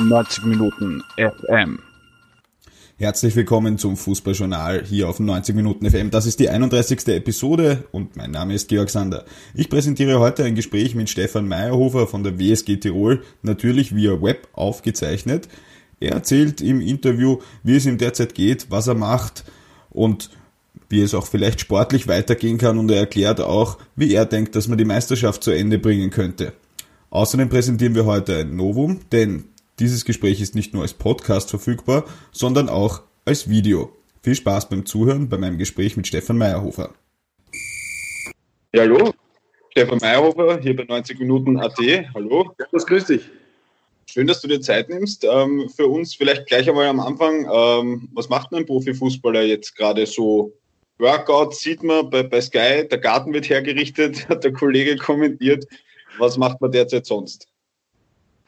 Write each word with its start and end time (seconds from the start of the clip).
90 0.00 0.44
Minuten 0.44 1.02
FM. 1.16 1.80
Herzlich 2.98 3.34
willkommen 3.34 3.78
zum 3.78 3.96
Fußballjournal 3.96 4.84
hier 4.84 5.08
auf 5.08 5.18
90 5.18 5.56
Minuten 5.56 5.90
FM. 5.90 6.10
Das 6.10 6.24
ist 6.24 6.38
die 6.38 6.48
31. 6.48 7.08
Episode 7.08 7.84
und 7.90 8.16
mein 8.16 8.30
Name 8.30 8.54
ist 8.54 8.68
Georg 8.68 8.90
Sander. 8.90 9.24
Ich 9.54 9.68
präsentiere 9.68 10.20
heute 10.20 10.44
ein 10.44 10.54
Gespräch 10.54 10.94
mit 10.94 11.10
Stefan 11.10 11.48
Meyerhofer 11.48 12.06
von 12.06 12.22
der 12.22 12.38
WSG 12.38 12.76
Tirol, 12.76 13.22
natürlich 13.42 13.94
via 13.94 14.22
Web 14.22 14.46
aufgezeichnet. 14.52 15.48
Er 15.98 16.12
erzählt 16.12 16.60
im 16.60 16.80
Interview, 16.80 17.38
wie 17.64 17.76
es 17.76 17.86
ihm 17.86 17.98
derzeit 17.98 18.34
geht, 18.34 18.70
was 18.70 18.86
er 18.86 18.94
macht 18.94 19.44
und 19.90 20.30
wie 20.88 21.00
es 21.00 21.14
auch 21.14 21.26
vielleicht 21.26 21.60
sportlich 21.60 22.06
weitergehen 22.06 22.58
kann 22.58 22.78
und 22.78 22.90
er 22.90 23.00
erklärt 23.00 23.40
auch, 23.40 23.78
wie 23.96 24.14
er 24.14 24.26
denkt, 24.26 24.54
dass 24.54 24.68
man 24.68 24.78
die 24.78 24.84
Meisterschaft 24.84 25.42
zu 25.42 25.50
Ende 25.50 25.78
bringen 25.78 26.10
könnte. 26.10 26.52
Außerdem 27.10 27.48
präsentieren 27.48 27.94
wir 27.94 28.04
heute 28.04 28.36
ein 28.38 28.54
Novum, 28.54 29.00
denn 29.10 29.44
dieses 29.78 30.04
Gespräch 30.04 30.40
ist 30.40 30.54
nicht 30.54 30.74
nur 30.74 30.82
als 30.82 30.94
Podcast 30.94 31.50
verfügbar, 31.50 32.04
sondern 32.32 32.68
auch 32.68 33.02
als 33.24 33.48
Video. 33.48 33.92
Viel 34.22 34.34
Spaß 34.34 34.68
beim 34.68 34.84
Zuhören 34.84 35.28
bei 35.28 35.38
meinem 35.38 35.58
Gespräch 35.58 35.96
mit 35.96 36.06
Stefan 36.06 36.38
Meyerhofer. 36.38 36.94
Ja, 38.74 38.82
hallo, 38.82 39.14
Stefan 39.70 39.98
Meyerhofer 39.98 40.60
hier 40.60 40.76
bei 40.76 40.84
90 40.84 41.18
Minuten 41.20 41.58
AT. 41.58 41.78
Hallo. 42.14 42.52
Ja, 42.58 42.66
das 42.72 42.86
grüß 42.86 43.06
dich. 43.06 43.22
Schön, 44.06 44.26
dass 44.26 44.40
du 44.40 44.48
dir 44.48 44.60
Zeit 44.60 44.88
nimmst. 44.88 45.24
Ähm, 45.24 45.68
für 45.68 45.86
uns 45.86 46.14
vielleicht 46.14 46.46
gleich 46.46 46.68
einmal 46.68 46.86
am 46.86 46.98
Anfang, 46.98 47.46
ähm, 47.52 48.08
was 48.14 48.28
macht 48.28 48.52
ein 48.54 48.66
Profifußballer 48.66 49.42
jetzt 49.42 49.76
gerade 49.76 50.06
so? 50.06 50.52
Workout 50.98 51.54
sieht 51.54 51.82
man 51.82 52.10
bei, 52.10 52.24
bei 52.24 52.40
Sky, 52.40 52.88
der 52.90 52.98
Garten 52.98 53.32
wird 53.32 53.48
hergerichtet, 53.48 54.28
hat 54.28 54.44
der 54.44 54.52
Kollege 54.52 54.96
kommentiert. 54.96 55.66
Was 56.18 56.36
macht 56.36 56.60
man 56.60 56.72
derzeit 56.72 57.06
sonst? 57.06 57.46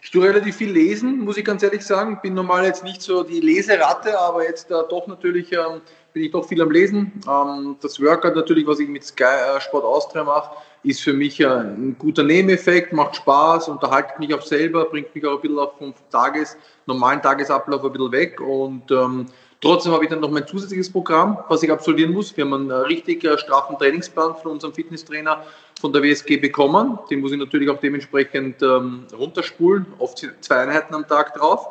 Ich 0.03 0.11
tue 0.11 0.25
relativ 0.25 0.57
viel 0.57 0.71
lesen, 0.71 1.21
muss 1.21 1.37
ich 1.37 1.45
ganz 1.45 1.63
ehrlich 1.63 1.85
sagen. 1.85 2.19
Bin 2.23 2.35
normal 2.35 2.65
jetzt 2.65 2.85
nicht 2.85 3.03
so 3.03 3.23
die 3.23 3.41
Leseratte, 3.41 4.19
aber 4.19 4.45
jetzt 4.45 4.71
äh, 4.71 4.75
doch 4.89 5.07
natürlich 5.07 5.53
ähm, 5.53 5.83
bin 6.13 6.25
ich 6.25 6.31
doch 6.31 6.47
viel 6.47 6.61
am 6.63 6.71
Lesen. 6.71 7.13
Ähm, 7.29 7.77
das 7.83 8.01
Workout 8.01 8.35
natürlich, 8.35 8.67
was 8.67 8.81
ich 8.81 8.89
mit 8.89 9.05
Sky 9.05 9.25
äh, 9.25 9.61
Sport 9.61 9.85
Austria 9.85 10.25
mache, 10.25 10.57
ist 10.83 11.03
für 11.03 11.13
mich 11.13 11.41
äh, 11.41 11.47
ein 11.47 11.97
guter 11.99 12.23
Nebeneffekt, 12.23 12.93
macht 12.93 13.17
Spaß, 13.17 13.69
unterhaltet 13.69 14.19
mich 14.19 14.35
auch 14.35 14.43
selber, 14.43 14.87
bringt 14.87 15.15
mich 15.15 15.25
auch 15.27 15.37
ein 15.37 15.41
bisschen 15.43 15.59
auch 15.59 15.77
vom 15.77 15.93
Tages, 16.11 16.57
normalen 16.87 17.21
Tagesablauf 17.21 17.85
ein 17.85 17.93
bisschen 17.93 18.13
weg 18.13 18.41
und 18.41 18.91
ähm, 18.91 19.27
Trotzdem 19.63 19.93
habe 19.93 20.05
ich 20.05 20.11
dann 20.11 20.21
noch 20.21 20.31
mein 20.31 20.47
zusätzliches 20.47 20.91
Programm, 20.91 21.37
was 21.49 21.63
ich 21.63 21.71
absolvieren 21.71 22.13
muss. 22.13 22.35
Wir 22.35 22.45
haben 22.45 22.55
einen 22.55 22.71
äh, 22.71 22.75
richtig 22.75 23.25
äh, 23.25 23.37
straffen 23.37 23.77
Trainingsplan 23.77 24.35
von 24.37 24.53
unserem 24.53 24.73
Fitnesstrainer 24.73 25.45
von 25.81 25.93
der 25.93 26.03
WSG 26.03 26.37
bekommen. 26.37 26.99
Den 27.11 27.21
muss 27.21 27.33
ich 27.33 27.39
natürlich 27.39 27.69
auch 27.71 27.81
dementsprechend 27.81 28.63
ähm, 28.63 29.07
runterspulen, 29.13 29.87
oft 29.99 30.27
zwei 30.41 30.57
Einheiten 30.57 30.95
am 30.95 31.07
Tag 31.09 31.35
drauf. 31.35 31.67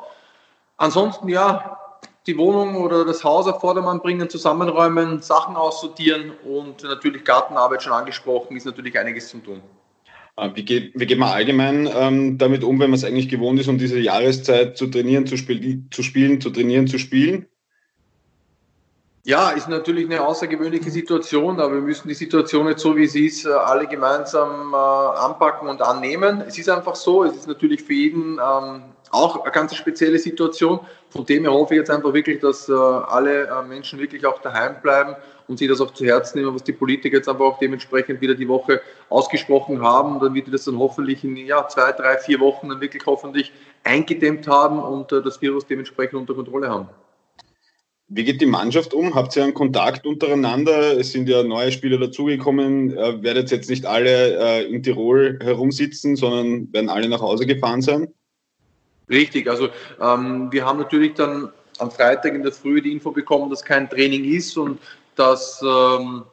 Ansonsten 0.77 1.29
ja, 1.29 1.77
die 2.25 2.37
Wohnung 2.37 2.75
oder 2.75 3.05
das 3.05 3.23
Haus 3.23 3.47
auf 3.47 3.61
Vordermann 3.61 3.99
bringen, 4.01 4.29
zusammenräumen, 4.29 5.21
Sachen 5.21 5.55
aussortieren 5.55 6.31
und 6.43 6.83
natürlich 6.83 7.23
Gartenarbeit 7.23 7.83
schon 7.83 7.93
angesprochen, 7.93 8.57
ist 8.57 8.65
natürlich 8.65 8.97
einiges 8.97 9.29
zu 9.29 9.37
tun. 9.39 9.61
Ah, 10.35 10.51
wie 10.55 10.63
geht, 10.63 10.93
wie 10.95 11.05
geht 11.05 11.17
man 11.17 11.29
allgemein 11.29 11.89
ähm, 11.93 12.37
damit 12.37 12.63
um, 12.63 12.79
wenn 12.79 12.89
man 12.89 12.97
es 12.97 13.03
eigentlich 13.03 13.27
gewohnt 13.27 13.59
ist, 13.59 13.67
um 13.67 13.77
diese 13.77 13.99
Jahreszeit 13.99 14.77
zu 14.77 14.87
trainieren, 14.87 15.27
zu, 15.27 15.35
spiel 15.35 15.83
zu 15.91 16.01
spielen, 16.01 16.39
zu 16.39 16.49
trainieren, 16.49 16.87
zu 16.87 16.97
spielen? 16.97 17.45
Ja, 19.29 19.51
ist 19.51 19.69
natürlich 19.69 20.05
eine 20.05 20.25
außergewöhnliche 20.25 20.89
Situation, 20.89 21.59
aber 21.59 21.75
wir 21.75 21.81
müssen 21.81 22.07
die 22.07 22.15
Situation 22.15 22.67
jetzt 22.67 22.81
so, 22.81 22.97
wie 22.97 23.05
sie 23.05 23.27
ist, 23.27 23.45
äh, 23.45 23.49
alle 23.49 23.85
gemeinsam 23.85 24.73
äh, 24.73 24.75
anpacken 24.75 25.69
und 25.69 25.83
annehmen. 25.83 26.41
Es 26.47 26.57
ist 26.57 26.67
einfach 26.67 26.95
so, 26.95 27.23
es 27.23 27.35
ist 27.35 27.47
natürlich 27.47 27.83
für 27.83 27.93
jeden 27.93 28.39
ähm, 28.39 28.81
auch 29.11 29.43
eine 29.43 29.51
ganz 29.51 29.75
spezielle 29.75 30.17
Situation. 30.17 30.79
Von 31.11 31.27
dem 31.27 31.43
her 31.43 31.53
hoffe 31.53 31.75
ich 31.75 31.77
jetzt 31.77 31.91
einfach 31.91 32.11
wirklich, 32.11 32.39
dass 32.39 32.69
äh, 32.69 32.73
alle 32.73 33.63
Menschen 33.69 33.99
wirklich 33.99 34.25
auch 34.25 34.41
daheim 34.41 34.81
bleiben 34.81 35.15
und 35.47 35.59
sich 35.59 35.69
das 35.69 35.79
auch 35.79 35.93
zu 35.93 36.05
Herzen 36.05 36.39
nehmen, 36.39 36.55
was 36.55 36.63
die 36.63 36.73
Politiker 36.73 37.17
jetzt 37.17 37.29
einfach 37.29 37.45
auch 37.45 37.59
dementsprechend 37.59 38.21
wieder 38.21 38.33
die 38.33 38.47
Woche 38.47 38.81
ausgesprochen 39.09 39.83
haben. 39.83 40.19
Dann 40.19 40.33
wird 40.33 40.51
das 40.51 40.65
dann 40.65 40.79
hoffentlich 40.79 41.23
in 41.23 41.37
ja, 41.37 41.67
zwei, 41.67 41.91
drei, 41.91 42.17
vier 42.17 42.39
Wochen 42.39 42.69
dann 42.69 42.81
wirklich 42.81 43.05
hoffentlich 43.05 43.53
eingedämmt 43.83 44.47
haben 44.47 44.79
und 44.79 45.11
das 45.11 45.39
Virus 45.39 45.67
dementsprechend 45.67 46.15
unter 46.15 46.33
Kontrolle 46.33 46.67
haben. 46.67 46.89
Wie 48.11 48.23
geht 48.23 48.41
die 48.41 48.47
Mannschaft 48.47 48.95
um? 48.95 49.13
Habt 49.13 49.35
ihr 49.35 49.43
einen 49.43 49.53
Kontakt 49.53 50.07
untereinander? 50.07 50.97
Es 50.97 51.11
sind 51.11 51.29
ja 51.29 51.43
neue 51.43 51.71
Spieler 51.71 51.99
dazugekommen. 51.99 52.97
Äh, 52.97 53.21
werdet 53.21 53.51
jetzt 53.51 53.69
nicht 53.69 53.85
alle 53.85 54.61
äh, 54.61 54.65
in 54.65 54.81
Tirol 54.81 55.37
herumsitzen, 55.43 56.15
sondern 56.15 56.73
werden 56.73 56.89
alle 56.89 57.07
nach 57.07 57.21
Hause 57.21 57.45
gefahren 57.45 57.83
sein? 57.83 58.07
Richtig, 59.09 59.47
also 59.47 59.69
ähm, 60.01 60.51
wir 60.51 60.65
haben 60.65 60.79
natürlich 60.79 61.13
dann 61.13 61.51
am 61.77 61.91
Freitag 61.91 62.33
in 62.33 62.41
der 62.41 62.51
Früh 62.51 62.81
die 62.81 62.91
Info 62.91 63.11
bekommen, 63.11 63.49
dass 63.51 63.63
kein 63.63 63.87
Training 63.87 64.25
ist 64.25 64.57
und 64.57 64.79
dass 65.15 65.61
ähm, 65.61 66.23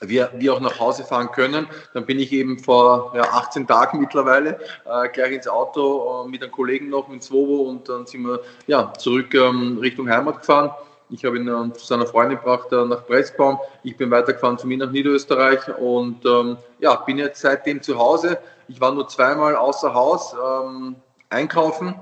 wir, 0.00 0.32
wir 0.36 0.54
auch 0.54 0.60
nach 0.60 0.80
Hause 0.80 1.04
fahren 1.04 1.30
können. 1.30 1.68
Dann 1.92 2.06
bin 2.06 2.18
ich 2.18 2.32
eben 2.32 2.58
vor 2.58 3.12
ja, 3.14 3.22
18 3.22 3.68
Tagen 3.68 4.00
mittlerweile 4.00 4.58
äh, 4.84 5.08
gleich 5.12 5.32
ins 5.32 5.46
Auto 5.46 6.24
äh, 6.24 6.28
mit 6.28 6.42
einem 6.42 6.50
Kollegen 6.50 6.88
noch, 6.88 7.06
mit 7.06 7.22
Swobo 7.22 7.68
und 7.68 7.88
dann 7.88 8.04
sind 8.06 8.24
wir 8.24 8.40
ja, 8.66 8.92
zurück 8.94 9.32
ähm, 9.34 9.78
Richtung 9.78 10.08
Heimat 10.08 10.40
gefahren. 10.40 10.70
Ich 11.10 11.24
habe 11.24 11.36
ihn 11.38 11.48
äh, 11.48 11.72
zu 11.74 11.84
seiner 11.84 12.06
Freundin 12.06 12.38
gebracht 12.38 12.72
äh, 12.72 12.84
nach 12.84 13.06
Pressbaum. 13.06 13.58
Ich 13.82 13.96
bin 13.96 14.10
weitergefahren 14.10 14.58
zu 14.58 14.66
mir 14.66 14.78
nach 14.78 14.90
Niederösterreich 14.90 15.60
und 15.78 16.24
ähm, 16.24 16.56
ja, 16.78 16.94
bin 16.96 17.18
jetzt 17.18 17.40
seitdem 17.40 17.82
zu 17.82 17.98
Hause. 17.98 18.38
Ich 18.68 18.80
war 18.80 18.92
nur 18.92 19.06
zweimal 19.08 19.56
außer 19.56 19.92
Haus 19.92 20.34
ähm, 20.34 20.96
einkaufen 21.28 21.94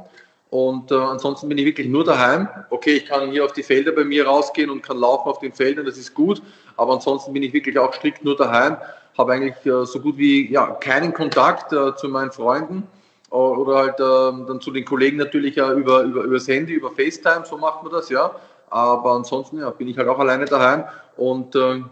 und 0.53 0.91
äh, 0.93 0.95
ansonsten 0.97 1.49
bin 1.49 1.57
ich 1.57 1.65
wirklich 1.65 1.89
nur 1.89 2.05
daheim. 2.05 2.47
Okay, 2.69 2.97
ich 2.97 3.07
kann 3.07 3.31
hier 3.31 3.45
auf 3.45 3.53
die 3.53 3.63
Felder 3.63 3.93
bei 3.93 4.05
mir 4.05 4.27
rausgehen 4.27 4.69
und 4.69 4.83
kann 4.83 4.99
laufen 4.99 5.31
auf 5.31 5.39
den 5.39 5.53
Feldern, 5.53 5.87
das 5.87 5.97
ist 5.97 6.13
gut. 6.13 6.43
Aber 6.77 6.93
ansonsten 6.93 7.33
bin 7.33 7.43
ich 7.43 7.53
wirklich 7.53 7.79
auch 7.79 7.95
strikt 7.95 8.23
nur 8.23 8.37
daheim. 8.37 8.77
Habe 9.17 9.33
eigentlich 9.33 9.57
äh, 9.65 9.87
so 9.87 9.99
gut 9.99 10.19
wie 10.19 10.51
ja, 10.53 10.67
keinen 10.73 11.15
Kontakt 11.15 11.73
äh, 11.73 11.97
zu 11.97 12.09
meinen 12.09 12.33
Freunden 12.33 12.87
äh, 13.31 13.35
oder 13.35 13.77
halt 13.77 13.99
ähm, 13.99 14.47
dann 14.47 14.61
zu 14.61 14.71
den 14.71 14.85
Kollegen 14.85 15.17
natürlich 15.17 15.57
ja 15.57 15.73
über, 15.73 16.03
über, 16.03 16.23
übers 16.23 16.47
Handy, 16.49 16.75
über 16.75 16.91
FaceTime, 16.91 17.45
so 17.47 17.57
macht 17.57 17.83
man 17.83 17.91
das, 17.91 18.11
ja. 18.11 18.35
Aber 18.73 19.13
ansonsten 19.13 19.59
ja, 19.59 19.71
bin 19.71 19.89
ich 19.89 19.99
halt 19.99 20.09
auch 20.09 20.19
alleine 20.19 20.47
daheim. 20.47 20.85
Und 21.17 21.55
äh, 21.55 21.83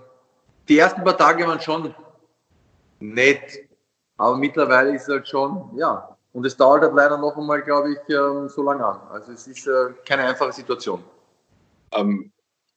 die 0.68 0.78
ersten 0.78 1.04
paar 1.04 1.16
Tage 1.16 1.46
waren 1.46 1.60
schon 1.60 1.94
nett. 3.00 3.68
Aber 4.16 4.36
mittlerweile 4.36 4.94
ist 4.94 5.02
es 5.02 5.08
halt 5.08 5.28
schon, 5.28 5.70
ja. 5.76 6.16
Und 6.32 6.46
es 6.46 6.56
dauert 6.56 6.82
halt 6.82 6.94
leider 6.94 7.18
noch 7.18 7.36
einmal, 7.36 7.60
glaube 7.62 7.92
ich, 7.92 8.14
äh, 8.14 8.48
so 8.48 8.62
lange 8.62 8.84
an. 8.84 9.00
Also 9.10 9.32
es 9.32 9.46
ist 9.46 9.66
äh, 9.66 9.92
keine 10.06 10.24
einfache 10.24 10.52
Situation. 10.52 11.02
Ähm, 11.92 12.32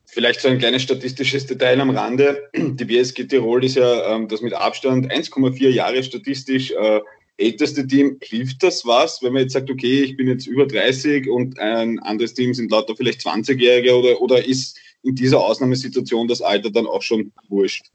vielleicht 0.05 0.41
so 0.41 0.49
ein 0.49 0.57
kleines 0.57 0.81
statistisches 0.81 1.45
Detail 1.45 1.79
am 1.79 1.91
Rande. 1.91 2.49
Die 2.55 2.85
BSG 2.85 3.25
Tirol 3.27 3.63
ist 3.63 3.75
ja 3.75 4.15
ähm, 4.15 4.27
das 4.27 4.41
mit 4.41 4.53
Abstand 4.53 5.11
1,4 5.11 5.69
Jahre 5.69 6.03
statistisch 6.03 6.71
äh, 6.71 7.01
älteste 7.37 7.85
Team, 7.87 8.17
hilft 8.21 8.63
das 8.63 8.85
was, 8.85 9.21
wenn 9.21 9.33
man 9.33 9.43
jetzt 9.43 9.53
sagt, 9.53 9.69
okay, 9.69 10.03
ich 10.03 10.17
bin 10.17 10.27
jetzt 10.27 10.45
über 10.47 10.65
30 10.65 11.29
und 11.29 11.59
ein 11.59 11.99
anderes 11.99 12.33
Team 12.33 12.53
sind 12.53 12.71
lauter 12.71 12.95
vielleicht 12.95 13.21
20-Jährige 13.21 13.95
oder, 13.95 14.21
oder 14.21 14.45
ist 14.45 14.77
in 15.01 15.15
dieser 15.15 15.39
Ausnahmesituation 15.39 16.27
das 16.27 16.41
Alter 16.41 16.69
dann 16.69 16.87
auch 16.87 17.01
schon 17.01 17.31
wurscht? 17.49 17.87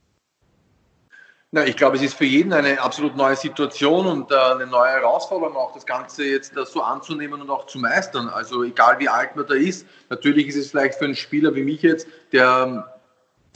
Na, 1.51 1.65
ich 1.65 1.77
glaube, 1.77 1.97
es 1.97 2.03
ist 2.03 2.15
für 2.15 2.27
jeden 2.27 2.53
eine 2.53 2.79
absolut 2.79 3.17
neue 3.17 3.35
Situation 3.35 4.07
und 4.07 4.31
äh, 4.31 4.35
eine 4.35 4.67
neue 4.67 4.91
Herausforderung, 4.91 5.57
auch 5.57 5.73
das 5.73 5.87
Ganze 5.87 6.25
jetzt 6.25 6.55
äh, 6.55 6.67
so 6.67 6.83
anzunehmen 6.83 7.41
und 7.41 7.49
auch 7.49 7.65
zu 7.65 7.79
meistern. 7.79 8.29
Also 8.29 8.65
egal 8.65 8.99
wie 8.99 9.09
alt 9.09 9.35
man 9.35 9.47
da 9.47 9.55
ist, 9.55 9.87
natürlich 10.11 10.49
ist 10.49 10.57
es 10.57 10.71
vielleicht 10.71 10.97
für 10.97 11.07
einen 11.07 11.15
Spieler 11.15 11.55
wie 11.55 11.63
mich 11.63 11.81
jetzt, 11.81 12.07
der 12.33 12.98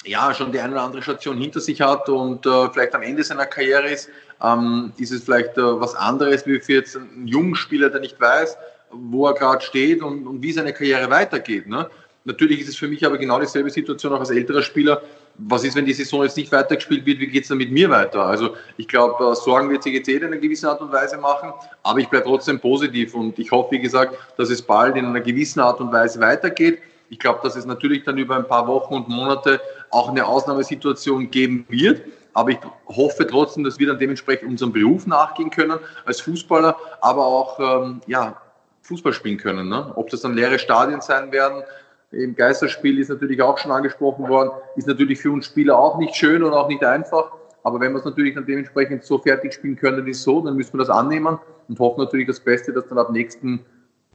ja 0.04 0.34
schon 0.34 0.52
die 0.52 0.60
eine 0.60 0.72
oder 0.72 0.82
andere 0.82 1.02
Station 1.02 1.38
hinter 1.38 1.60
sich 1.60 1.80
hat 1.80 2.08
und 2.08 2.44
äh, 2.46 2.70
vielleicht 2.70 2.94
am 2.94 3.02
Ende 3.02 3.22
seiner 3.22 3.46
Karriere 3.46 3.90
ist, 3.90 4.08
ähm, 4.42 4.92
ist 4.98 5.12
es 5.12 5.24
vielleicht 5.24 5.56
äh, 5.56 5.80
was 5.80 5.94
anderes 5.94 6.46
wie 6.46 6.60
für 6.60 6.74
jetzt 6.74 6.96
einen 6.96 7.26
jungen 7.26 7.54
Spieler, 7.54 7.90
der 7.90 8.00
nicht 8.00 8.20
weiß, 8.20 8.56
wo 8.90 9.26
er 9.26 9.34
gerade 9.34 9.64
steht 9.64 10.02
und, 10.02 10.26
und, 10.26 10.42
wie 10.42 10.52
seine 10.52 10.72
Karriere 10.72 11.08
weitergeht. 11.10 11.66
Ne? 11.66 11.88
Natürlich 12.24 12.60
ist 12.60 12.68
es 12.68 12.76
für 12.76 12.88
mich 12.88 13.04
aber 13.04 13.18
genau 13.18 13.40
dieselbe 13.40 13.70
Situation 13.70 14.12
auch 14.12 14.20
als 14.20 14.30
älterer 14.30 14.62
Spieler. 14.62 15.02
Was 15.38 15.64
ist, 15.64 15.74
wenn 15.76 15.86
die 15.86 15.94
Saison 15.94 16.22
jetzt 16.24 16.36
nicht 16.36 16.52
weitergespielt 16.52 17.06
wird? 17.06 17.18
Wie 17.18 17.26
geht 17.26 17.44
es 17.44 17.48
dann 17.48 17.58
mit 17.58 17.72
mir 17.72 17.88
weiter? 17.88 18.22
Also 18.22 18.54
ich 18.76 18.86
glaube, 18.86 19.32
äh, 19.32 19.34
Sorgen 19.34 19.70
wird 19.70 19.82
sich 19.82 19.94
jetzt 19.94 20.08
jeder 20.08 20.26
in 20.26 20.32
einer 20.32 20.42
gewissen 20.42 20.66
Art 20.66 20.80
und 20.80 20.92
Weise 20.92 21.16
machen, 21.16 21.52
aber 21.82 22.00
ich 22.00 22.08
bleibe 22.08 22.26
trotzdem 22.26 22.60
positiv 22.60 23.14
und 23.14 23.38
ich 23.38 23.50
hoffe, 23.50 23.72
wie 23.72 23.80
gesagt, 23.80 24.16
dass 24.36 24.50
es 24.50 24.60
bald 24.60 24.96
in 24.96 25.06
einer 25.06 25.20
gewissen 25.20 25.60
Art 25.60 25.80
und 25.80 25.92
Weise 25.92 26.20
weitergeht. 26.20 26.80
Ich 27.08 27.18
glaube, 27.18 27.40
dass 27.42 27.56
es 27.56 27.66
natürlich 27.66 28.04
dann 28.04 28.16
über 28.18 28.36
ein 28.36 28.46
paar 28.46 28.66
Wochen 28.66 28.94
und 28.94 29.08
Monate 29.08 29.60
auch 29.92 30.08
eine 30.08 30.26
Ausnahmesituation 30.26 31.30
geben 31.30 31.64
wird. 31.68 32.02
Aber 32.34 32.50
ich 32.50 32.58
hoffe 32.88 33.26
trotzdem, 33.26 33.62
dass 33.62 33.78
wir 33.78 33.86
dann 33.86 33.98
dementsprechend 33.98 34.48
unserem 34.48 34.72
Beruf 34.72 35.06
nachgehen 35.06 35.50
können 35.50 35.78
als 36.06 36.20
Fußballer, 36.22 36.76
aber 37.00 37.26
auch 37.26 37.60
ähm, 37.60 38.00
ja, 38.06 38.40
Fußball 38.82 39.12
spielen 39.12 39.36
können. 39.36 39.68
Ne? 39.68 39.92
Ob 39.94 40.08
das 40.08 40.22
dann 40.22 40.34
leere 40.34 40.58
Stadien 40.58 41.02
sein 41.02 41.30
werden, 41.30 41.62
im 42.10 42.34
Geisterspiel 42.34 42.98
ist 42.98 43.08
natürlich 43.08 43.40
auch 43.40 43.56
schon 43.58 43.70
angesprochen 43.70 44.28
worden, 44.28 44.50
ist 44.76 44.86
natürlich 44.86 45.20
für 45.20 45.30
uns 45.30 45.46
Spieler 45.46 45.78
auch 45.78 45.98
nicht 45.98 46.14
schön 46.14 46.42
und 46.42 46.52
auch 46.52 46.68
nicht 46.68 46.84
einfach. 46.84 47.32
Aber 47.62 47.80
wenn 47.80 47.92
wir 47.92 47.98
es 47.98 48.04
natürlich 48.04 48.34
dann 48.34 48.44
dementsprechend 48.44 49.04
so 49.04 49.18
fertig 49.18 49.54
spielen 49.54 49.76
können, 49.76 50.04
wie 50.04 50.12
so, 50.12 50.40
dann 50.40 50.56
müssen 50.56 50.74
wir 50.74 50.78
das 50.78 50.90
annehmen 50.90 51.38
und 51.68 51.78
hoffen 51.78 52.00
natürlich 52.00 52.26
das 52.26 52.40
Beste, 52.40 52.72
dass 52.72 52.86
dann 52.88 52.98
ab 52.98 53.10
nächsten 53.10 53.64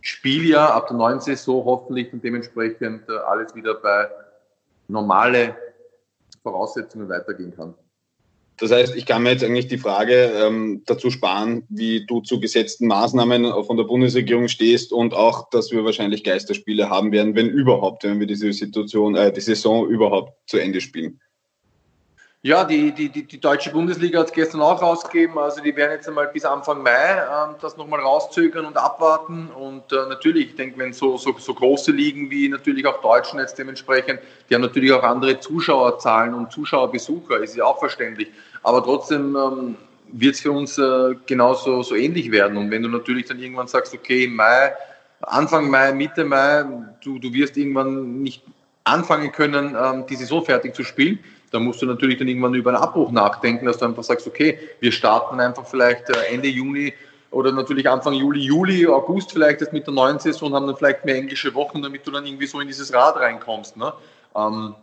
Spieljahr, 0.02 0.74
ab 0.74 0.88
der 0.88 0.98
neuen 0.98 1.20
Saison 1.20 1.66
hoffentlich 1.66 2.12
und 2.14 2.24
dementsprechend 2.24 3.10
äh, 3.10 3.18
alles 3.28 3.56
wieder 3.56 3.76
bei 3.76 4.08
normale 4.88 5.56
Voraussetzungen 6.48 7.10
weitergehen 7.10 7.54
kann. 7.56 7.74
Das 8.60 8.72
heißt, 8.72 8.96
ich 8.96 9.06
kann 9.06 9.22
mir 9.22 9.32
jetzt 9.32 9.44
eigentlich 9.44 9.68
die 9.68 9.78
Frage 9.78 10.32
ähm, 10.34 10.82
dazu 10.88 11.12
sparen, 11.12 11.64
wie 11.70 12.08
du 12.08 12.22
zu 12.22 12.40
gesetzten 12.40 12.88
Maßnahmen 12.88 13.46
von 13.66 13.78
der 13.78 13.84
Bundesregierung 13.84 14.48
stehst 14.48 14.92
und 14.92 15.14
auch, 15.14 15.50
dass 15.52 15.72
wir 15.72 15.86
wahrscheinlich 15.86 16.24
Geisterspiele 16.24 16.90
haben 16.90 17.12
werden, 17.12 17.36
wenn 17.36 17.50
überhaupt, 17.50 18.04
wenn 18.04 18.20
wir 18.20 18.26
diese 18.26 18.52
Situation, 18.54 19.16
äh, 19.16 19.32
die 19.32 19.42
Saison 19.42 19.88
überhaupt 19.88 20.50
zu 20.50 20.58
Ende 20.58 20.82
spielen. 20.82 21.20
Ja, 22.44 22.64
die, 22.64 22.92
die, 22.92 23.10
die, 23.10 23.24
die 23.24 23.40
deutsche 23.40 23.72
Bundesliga 23.72 24.20
hat 24.20 24.28
es 24.28 24.32
gestern 24.32 24.62
auch 24.62 24.80
rausgegeben. 24.80 25.40
Also 25.40 25.62
die 25.62 25.76
werden 25.76 25.94
jetzt 25.94 26.08
einmal 26.08 26.28
bis 26.28 26.46
Anfang 26.46 26.84
Mai 26.84 26.92
ähm, 26.92 27.56
das 27.60 27.78
nochmal 27.78 28.00
rauszögern 28.00 28.66
und 28.66 28.78
abwarten. 28.78 29.50
Und 29.50 29.92
äh, 29.92 30.08
natürlich, 30.08 30.50
ich 30.50 30.56
denke, 30.56 30.78
wenn 30.78 30.94
so, 30.94 31.18
so, 31.18 31.36
so 31.38 31.54
große 31.54 31.92
Ligen 31.92 32.30
wie 32.30 32.48
natürlich 32.48 32.86
auch 32.86 33.02
Deutschen 33.02 33.40
jetzt 33.40 33.58
dementsprechend, 33.58 34.20
die 34.50 34.56
haben 34.56 34.62
natürlich 34.62 34.94
auch 34.94 35.02
andere 35.02 35.40
Zuschauerzahlen 35.40 36.36
und 36.36 36.52
Zuschauerbesucher, 36.52 37.40
ist 37.40 37.56
ja 37.56 37.66
auch 37.66 37.80
verständlich. 37.80 38.30
Aber 38.62 38.84
trotzdem 38.84 39.36
ähm, 39.36 39.76
wird 40.12 40.36
es 40.36 40.42
für 40.42 40.52
uns 40.52 40.78
äh, 40.78 41.16
genauso 41.26 41.82
so 41.82 41.96
ähnlich 41.96 42.32
werden. 42.32 42.56
Und 42.56 42.70
wenn 42.70 42.84
du 42.84 42.90
natürlich 42.90 43.26
dann 43.26 43.40
irgendwann 43.40 43.68
sagst, 43.68 43.96
okay, 43.96 44.26
im 44.26 44.36
Mai, 44.36 44.74
Anfang 45.22 45.72
Mai, 45.72 45.92
Mitte 45.92 46.24
Mai, 46.24 46.66
du, 47.04 47.18
du 47.18 47.34
wirst 47.34 47.58
irgendwann 47.58 48.22
nicht 48.22 48.44
anfangen 48.84 49.32
können, 49.32 49.76
ähm, 49.76 50.06
die 50.08 50.16
Saison 50.16 50.46
fertig 50.46 50.76
zu 50.76 50.84
spielen, 50.84 51.20
da 51.52 51.60
musst 51.60 51.82
du 51.82 51.86
natürlich 51.86 52.18
dann 52.18 52.28
irgendwann 52.28 52.54
über 52.54 52.72
einen 52.72 52.82
Abbruch 52.82 53.12
nachdenken, 53.12 53.66
dass 53.66 53.78
du 53.78 53.86
einfach 53.86 54.04
sagst, 54.04 54.28
okay, 54.28 54.60
wir 54.80 54.92
starten 54.92 55.40
einfach 55.40 55.66
vielleicht 55.66 56.10
äh, 56.10 56.34
Ende 56.34 56.48
Juni 56.48 56.94
oder 57.32 57.52
natürlich 57.52 57.90
Anfang 57.90 58.14
Juli, 58.14 58.42
Juli, 58.42 58.88
August 58.88 59.32
vielleicht 59.32 59.62
jetzt 59.62 59.74
mit 59.74 59.86
der 59.86 59.94
neuen 59.94 60.20
Saison, 60.20 60.54
haben 60.54 60.68
dann 60.68 60.76
vielleicht 60.76 61.06
mehr 61.06 61.16
englische 61.16 61.54
Wochen, 61.54 61.82
damit 61.82 62.06
du 62.06 62.12
dann 62.12 62.26
irgendwie 62.26 62.48
so 62.48 62.60
in 62.60 62.68
dieses 62.68 62.94
Rad 62.94 63.18
reinkommst. 63.18 63.78
Ne? 63.78 63.94
Ähm, 64.36 64.76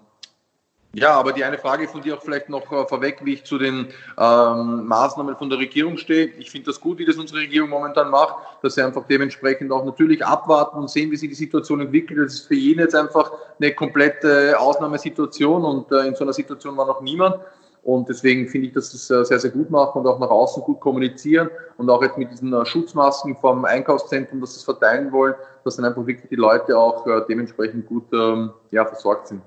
ja, 0.94 1.12
aber 1.12 1.32
die 1.32 1.44
eine 1.44 1.58
Frage 1.58 1.88
von 1.88 2.02
dir 2.02 2.17
auch 2.17 2.23
vielleicht 2.23 2.49
noch 2.49 2.70
äh, 2.70 2.87
vorweg, 2.87 3.20
wie 3.25 3.35
ich 3.35 3.44
zu 3.44 3.58
den 3.58 3.88
ähm, 4.19 4.87
Maßnahmen 4.87 5.37
von 5.37 5.50
der 5.50 5.58
Regierung 5.58 5.96
stehe. 5.96 6.26
Ich 6.38 6.50
finde 6.50 6.67
das 6.67 6.81
gut, 6.81 6.99
wie 6.99 7.05
das 7.05 7.17
unsere 7.17 7.41
Regierung 7.41 7.70
momentan 7.70 8.11
macht, 8.11 8.37
dass 8.62 8.76
sie 8.76 8.82
einfach 8.82 9.05
dementsprechend 9.06 9.73
auch 9.73 9.85
natürlich 9.85 10.25
abwarten 10.25 10.79
und 10.79 10.91
sehen, 10.91 11.11
wie 11.11 11.17
sich 11.17 11.29
die 11.29 11.35
Situation 11.35 11.81
entwickelt. 11.81 12.19
Das 12.19 12.35
ist 12.35 12.46
für 12.46 12.55
jeden 12.55 12.81
jetzt 12.81 12.94
einfach 12.94 13.32
eine 13.58 13.73
komplette 13.75 14.58
Ausnahmesituation 14.58 15.64
und 15.64 15.91
äh, 15.93 16.06
in 16.06 16.14
so 16.14 16.25
einer 16.25 16.32
Situation 16.32 16.76
war 16.76 16.87
noch 16.87 17.00
niemand. 17.00 17.37
Und 17.82 18.08
deswegen 18.08 18.49
finde 18.49 18.69
ich, 18.69 18.73
dass 18.73 18.91
sie 18.91 18.96
es 18.96 19.11
äh, 19.11 19.25
sehr, 19.25 19.38
sehr 19.38 19.50
gut 19.50 19.70
machen 19.70 19.99
und 20.00 20.06
auch 20.06 20.19
nach 20.19 20.31
außen 20.31 20.62
gut 20.62 20.81
kommunizieren 20.81 21.50
und 21.76 21.91
auch 21.91 22.02
jetzt 22.02 22.17
mit 22.17 22.31
diesen 22.31 22.52
äh, 22.52 22.64
Schutzmasken 22.64 23.37
vom 23.37 23.64
Einkaufszentrum, 23.64 24.41
dass 24.41 24.55
sie 24.55 24.58
es 24.58 24.64
verteilen 24.64 25.12
wollen, 25.12 25.35
dass 25.64 25.76
dann 25.76 25.85
einfach 25.85 26.06
wirklich 26.06 26.29
die 26.31 26.37
Leute 26.37 26.79
auch 26.79 27.05
dementsprechend 27.26 27.87
gut 27.87 28.05
ähm, 28.12 28.52
ja, 28.70 28.87
versorgt 28.87 29.29
sind. 29.29 29.43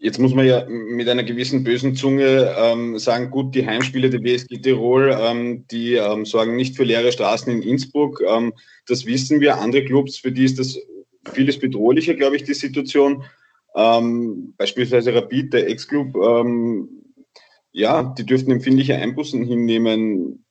Jetzt 0.00 0.20
muss 0.20 0.32
man 0.32 0.46
ja 0.46 0.64
mit 0.68 1.08
einer 1.08 1.24
gewissen 1.24 1.64
bösen 1.64 1.96
Zunge 1.96 2.54
ähm, 2.56 2.98
sagen, 3.00 3.30
gut, 3.30 3.52
die 3.56 3.66
Heimspiele 3.66 4.08
der 4.08 4.22
WSG 4.22 4.58
Tirol, 4.58 5.16
ähm, 5.20 5.66
die 5.72 5.94
ähm, 5.94 6.24
sorgen 6.24 6.54
nicht 6.54 6.76
für 6.76 6.84
leere 6.84 7.10
Straßen 7.10 7.52
in 7.52 7.62
Innsbruck. 7.62 8.22
Ähm, 8.24 8.52
das 8.86 9.06
wissen 9.06 9.40
wir. 9.40 9.58
Andere 9.58 9.84
Clubs, 9.84 10.18
für 10.18 10.30
die 10.30 10.44
ist 10.44 10.60
das 10.60 10.78
vieles 11.32 11.58
bedrohlicher, 11.58 12.14
glaube 12.14 12.36
ich, 12.36 12.44
die 12.44 12.54
Situation. 12.54 13.24
Ähm, 13.74 14.54
beispielsweise 14.56 15.12
Rapid, 15.12 15.52
der 15.52 15.68
Ex-Club, 15.68 16.14
ähm, 16.14 16.88
ja, 17.72 18.14
die 18.16 18.24
dürften 18.24 18.52
empfindliche 18.52 18.94
Einbußen 18.94 19.44
hinnehmen. 19.44 20.44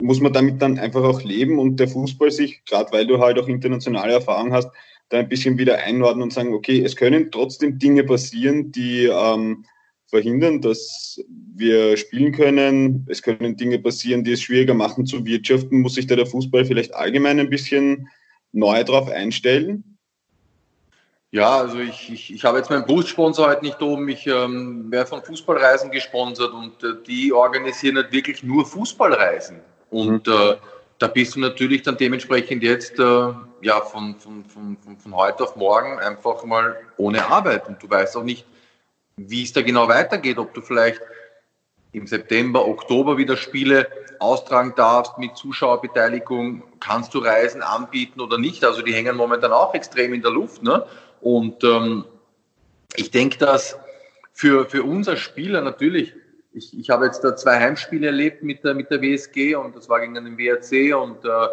Muss 0.00 0.20
man 0.20 0.32
damit 0.32 0.62
dann 0.62 0.78
einfach 0.78 1.02
auch 1.02 1.22
leben 1.22 1.58
und 1.58 1.80
der 1.80 1.88
Fußball 1.88 2.30
sich, 2.30 2.64
gerade 2.64 2.92
weil 2.92 3.06
du 3.06 3.18
halt 3.18 3.38
auch 3.38 3.48
internationale 3.48 4.12
Erfahrung 4.12 4.52
hast, 4.52 4.70
da 5.08 5.18
ein 5.18 5.28
bisschen 5.28 5.58
wieder 5.58 5.78
einordnen 5.78 6.24
und 6.24 6.32
sagen, 6.32 6.54
okay, 6.54 6.82
es 6.82 6.96
können 6.96 7.30
trotzdem 7.30 7.78
Dinge 7.78 8.04
passieren, 8.04 8.72
die 8.72 9.06
ähm, 9.06 9.64
verhindern, 10.06 10.60
dass 10.60 11.20
wir 11.54 11.96
spielen 11.96 12.32
können. 12.32 13.06
Es 13.08 13.22
können 13.22 13.56
Dinge 13.56 13.78
passieren, 13.78 14.24
die 14.24 14.32
es 14.32 14.42
schwieriger 14.42 14.74
machen 14.74 15.06
zu 15.06 15.24
wirtschaften. 15.24 15.80
Muss 15.80 15.94
sich 15.94 16.06
da 16.06 16.16
der 16.16 16.26
Fußball 16.26 16.64
vielleicht 16.64 16.94
allgemein 16.94 17.40
ein 17.40 17.50
bisschen 17.50 18.08
neu 18.52 18.82
darauf 18.84 19.08
einstellen? 19.08 19.96
Ja, 21.32 21.58
also 21.58 21.78
ich, 21.78 22.10
ich, 22.12 22.32
ich 22.32 22.44
habe 22.44 22.58
jetzt 22.58 22.70
meinen 22.70 22.86
Bussponsor 22.86 23.48
heute 23.48 23.64
nicht 23.64 23.82
oben. 23.82 24.08
Ich 24.08 24.26
ähm, 24.26 24.90
werde 24.90 25.08
von 25.08 25.22
Fußballreisen 25.22 25.90
gesponsert 25.90 26.52
und 26.52 26.82
äh, 26.82 27.02
die 27.06 27.32
organisieren 27.32 27.96
halt 27.96 28.12
wirklich 28.12 28.42
nur 28.42 28.64
Fußballreisen. 28.64 29.60
Und 29.90 30.26
mhm. 30.26 30.32
äh, 30.32 30.56
da 30.98 31.08
bist 31.08 31.36
du 31.36 31.40
natürlich 31.40 31.82
dann 31.82 31.96
dementsprechend 31.96 32.62
jetzt 32.62 32.98
äh, 32.98 33.32
ja, 33.62 33.80
von, 33.82 34.16
von, 34.18 34.44
von, 34.44 34.76
von, 34.98 35.14
heute 35.14 35.44
auf 35.44 35.56
morgen 35.56 35.98
einfach 35.98 36.44
mal 36.44 36.76
ohne 36.96 37.26
Arbeit. 37.26 37.68
Und 37.68 37.82
du 37.82 37.90
weißt 37.90 38.16
auch 38.16 38.22
nicht, 38.22 38.46
wie 39.16 39.42
es 39.42 39.52
da 39.52 39.62
genau 39.62 39.88
weitergeht, 39.88 40.38
ob 40.38 40.54
du 40.54 40.62
vielleicht 40.62 41.00
im 41.92 42.06
September, 42.06 42.66
Oktober 42.66 43.16
wieder 43.18 43.36
Spiele 43.36 43.88
austragen 44.20 44.74
darfst 44.76 45.18
mit 45.18 45.36
Zuschauerbeteiligung, 45.36 46.62
kannst 46.80 47.12
du 47.14 47.18
Reisen 47.18 47.62
anbieten 47.62 48.20
oder 48.20 48.38
nicht. 48.38 48.64
Also 48.64 48.82
die 48.82 48.94
hängen 48.94 49.16
momentan 49.16 49.52
auch 49.52 49.74
extrem 49.74 50.14
in 50.14 50.22
der 50.22 50.30
Luft. 50.30 50.62
Ne? 50.62 50.86
Und 51.20 51.62
ähm, 51.64 52.04
ich 52.94 53.10
denke, 53.10 53.38
dass 53.38 53.78
für, 54.32 54.66
für 54.66 54.82
uns 54.82 55.08
als 55.08 55.20
Spieler 55.20 55.60
natürlich 55.60 56.14
ich, 56.56 56.78
ich 56.78 56.90
habe 56.90 57.04
jetzt 57.04 57.22
da 57.22 57.36
zwei 57.36 57.60
Heimspiele 57.60 58.06
erlebt 58.06 58.42
mit 58.42 58.64
der, 58.64 58.74
mit 58.74 58.90
der 58.90 59.02
WSG 59.02 59.54
und 59.54 59.76
das 59.76 59.88
war 59.88 60.00
gegen 60.00 60.14
den 60.14 60.38
WRC 60.38 60.96
und 60.96 61.24
äh, 61.24 61.48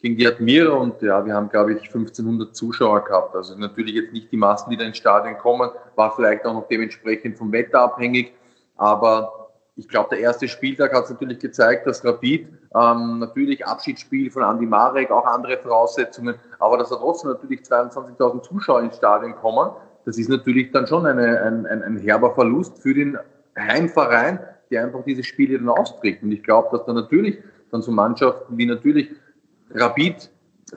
gegen 0.00 0.16
die 0.16 0.26
Admira 0.26 0.72
und 0.72 1.02
ja, 1.02 1.24
wir 1.24 1.34
haben, 1.34 1.50
glaube 1.50 1.74
ich, 1.74 1.82
1500 1.82 2.56
Zuschauer 2.56 3.04
gehabt. 3.04 3.36
Also 3.36 3.54
natürlich 3.56 3.94
jetzt 3.94 4.12
nicht 4.12 4.32
die 4.32 4.38
Massen, 4.38 4.70
die 4.70 4.76
da 4.78 4.84
ins 4.84 4.96
Stadion 4.96 5.36
kommen, 5.36 5.70
war 5.94 6.14
vielleicht 6.16 6.46
auch 6.46 6.54
noch 6.54 6.68
dementsprechend 6.68 7.36
vom 7.36 7.52
Wetter 7.52 7.82
abhängig, 7.82 8.32
aber 8.76 9.50
ich 9.76 9.88
glaube, 9.88 10.08
der 10.10 10.20
erste 10.20 10.48
Spieltag 10.48 10.94
hat 10.94 11.04
es 11.04 11.10
natürlich 11.10 11.38
gezeigt, 11.38 11.86
dass 11.86 12.04
Rapid 12.04 12.48
ähm, 12.74 13.18
natürlich 13.18 13.64
Abschiedsspiel 13.66 14.30
von 14.30 14.42
Andi 14.42 14.66
Marek, 14.66 15.10
auch 15.10 15.26
andere 15.26 15.58
Voraussetzungen, 15.58 16.34
aber 16.58 16.78
dass 16.78 16.88
da 16.88 16.96
trotzdem 16.96 17.30
natürlich 17.30 17.60
22.000 17.60 18.42
Zuschauer 18.42 18.82
ins 18.82 18.96
Stadion 18.96 19.34
kommen, 19.36 19.70
das 20.06 20.16
ist 20.16 20.28
natürlich 20.28 20.70
dann 20.72 20.86
schon 20.86 21.04
eine, 21.06 21.42
ein, 21.42 21.66
ein, 21.66 21.82
ein 21.82 21.96
herber 21.98 22.34
Verlust 22.34 22.78
für 22.78 22.94
den 22.94 23.18
Heimverein, 23.60 24.40
der 24.70 24.84
einfach 24.84 25.04
diese 25.04 25.24
Spiele 25.24 25.58
dann 25.58 25.68
austrägt. 25.68 26.22
Und 26.22 26.32
ich 26.32 26.42
glaube, 26.42 26.68
dass 26.76 26.86
da 26.86 26.92
natürlich 26.92 27.38
dann 27.70 27.82
so 27.82 27.90
Mannschaften 27.92 28.56
wie 28.56 28.66
natürlich 28.66 29.10
Rapid, 29.72 30.30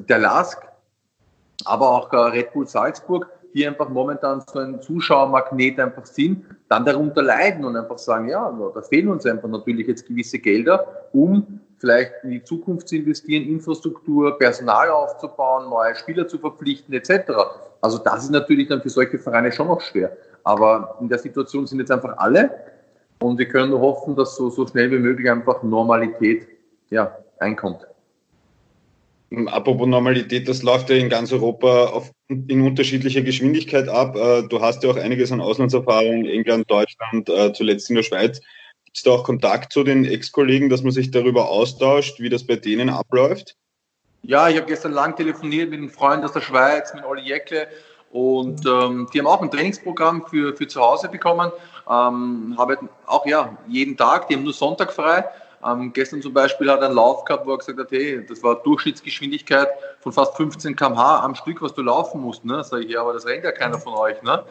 der 0.09 0.19
Lask, 0.19 0.61
aber 1.65 1.89
auch 1.89 2.11
äh, 2.13 2.17
Red 2.17 2.53
Bull 2.53 2.67
Salzburg, 2.67 3.29
die 3.53 3.67
einfach 3.67 3.89
momentan 3.89 4.41
so 4.41 4.59
ein 4.59 4.81
Zuschauermagnet 4.81 5.79
einfach 5.79 6.05
sind, 6.05 6.45
dann 6.69 6.85
darunter 6.85 7.21
leiden 7.21 7.65
und 7.65 7.75
einfach 7.75 7.99
sagen, 7.99 8.29
ja, 8.29 8.51
da 8.73 8.81
fehlen 8.81 9.09
uns 9.09 9.25
einfach 9.25 9.47
natürlich 9.47 9.87
jetzt 9.87 10.07
gewisse 10.07 10.39
Gelder, 10.39 11.07
um 11.11 11.59
vielleicht 11.77 12.13
in 12.23 12.31
die 12.31 12.43
Zukunft 12.43 12.87
zu 12.87 12.95
investieren, 12.95 13.43
Infrastruktur, 13.43 14.37
Personal 14.39 14.89
aufzubauen, 14.89 15.69
neue 15.69 15.93
Spieler 15.95 16.27
zu 16.27 16.39
verpflichten 16.39 16.93
etc. 16.93 17.31
Also 17.81 17.97
das 17.99 18.23
ist 18.23 18.31
natürlich 18.31 18.69
dann 18.69 18.81
für 18.81 18.89
solche 18.89 19.19
Vereine 19.19 19.51
schon 19.51 19.67
noch 19.67 19.81
schwer. 19.81 20.15
Aber 20.43 20.97
in 21.01 21.09
der 21.09 21.19
Situation 21.19 21.67
sind 21.67 21.79
jetzt 21.79 21.91
einfach 21.91 22.17
alle 22.17 22.49
und 23.19 23.37
wir 23.37 23.47
können 23.47 23.71
nur 23.71 23.81
hoffen, 23.81 24.15
dass 24.15 24.35
so, 24.35 24.49
so 24.49 24.67
schnell 24.67 24.91
wie 24.91 24.99
möglich 24.99 25.29
einfach 25.29 25.63
Normalität 25.63 26.47
ja, 26.89 27.17
einkommt. 27.39 27.87
Apropos 29.47 29.87
Normalität, 29.87 30.47
das 30.47 30.61
läuft 30.61 30.89
ja 30.89 30.95
in 30.95 31.09
ganz 31.09 31.31
Europa 31.31 31.85
auf, 31.85 32.11
in 32.27 32.61
unterschiedlicher 32.61 33.21
Geschwindigkeit 33.21 33.87
ab. 33.89 34.15
Äh, 34.15 34.43
du 34.47 34.61
hast 34.61 34.83
ja 34.83 34.91
auch 34.91 34.97
einiges 34.97 35.31
an 35.31 35.41
Auslandserfahrung, 35.41 36.25
England, 36.25 36.69
Deutschland, 36.69 37.29
äh, 37.29 37.51
zuletzt 37.53 37.89
in 37.89 37.95
der 37.95 38.03
Schweiz. 38.03 38.41
Gibt 38.85 38.97
es 38.97 39.03
da 39.03 39.11
auch 39.11 39.23
Kontakt 39.23 39.73
zu 39.73 39.83
den 39.83 40.05
Ex-Kollegen, 40.05 40.69
dass 40.69 40.83
man 40.83 40.91
sich 40.91 41.09
darüber 41.09 41.49
austauscht, 41.49 42.19
wie 42.19 42.29
das 42.29 42.45
bei 42.45 42.57
denen 42.57 42.89
abläuft? 42.89 43.55
Ja, 44.21 44.49
ich 44.49 44.55
habe 44.55 44.67
gestern 44.67 44.91
lang 44.91 45.15
telefoniert 45.15 45.71
mit 45.71 45.79
einem 45.79 45.89
Freund 45.89 46.23
aus 46.23 46.33
der 46.33 46.41
Schweiz, 46.41 46.93
mit 46.93 47.03
Olli 47.03 47.23
Jäckle. 47.23 47.67
Und 48.13 48.63
ähm, 48.67 49.07
die 49.11 49.19
haben 49.19 49.25
auch 49.25 49.41
ein 49.41 49.49
Trainingsprogramm 49.49 50.23
für, 50.27 50.55
für 50.55 50.67
zu 50.67 50.79
Hause 50.79 51.09
bekommen. 51.09 51.51
Ähm, 51.89 52.53
haben 52.59 52.89
auch 53.07 53.25
ja 53.25 53.57
jeden 53.67 53.97
Tag, 53.97 54.27
die 54.27 54.35
haben 54.35 54.43
nur 54.43 54.53
Sonntag 54.53 54.93
frei. 54.93 55.25
Ähm, 55.65 55.91
gestern 55.93 56.21
zum 56.21 56.31
Beispiel 56.31 56.69
hat 56.69 56.81
er 56.81 56.87
einen 56.87 56.95
Lauf 56.95 57.25
gehabt, 57.25 57.47
wo 57.47 57.53
er 57.53 57.57
gesagt 57.57 57.79
hat, 57.79 57.89
hey, 57.89 58.23
das 58.23 58.43
war 58.43 58.61
Durchschnittsgeschwindigkeit 58.61 59.67
von 60.01 60.13
fast 60.13 60.37
15 60.37 60.75
km/h 60.75 61.21
am 61.21 61.33
Stück, 61.33 61.63
was 61.63 61.73
du 61.73 61.81
laufen 61.81 62.21
musst. 62.21 62.45
Ne? 62.45 62.63
Sag 62.63 62.81
ich, 62.81 62.91
ja, 62.91 63.01
aber 63.01 63.13
das 63.13 63.25
rennt 63.25 63.45
ja 63.45 63.51
keiner 63.51 63.79
von 63.79 63.95
euch. 63.95 64.21
Ne? 64.21 64.43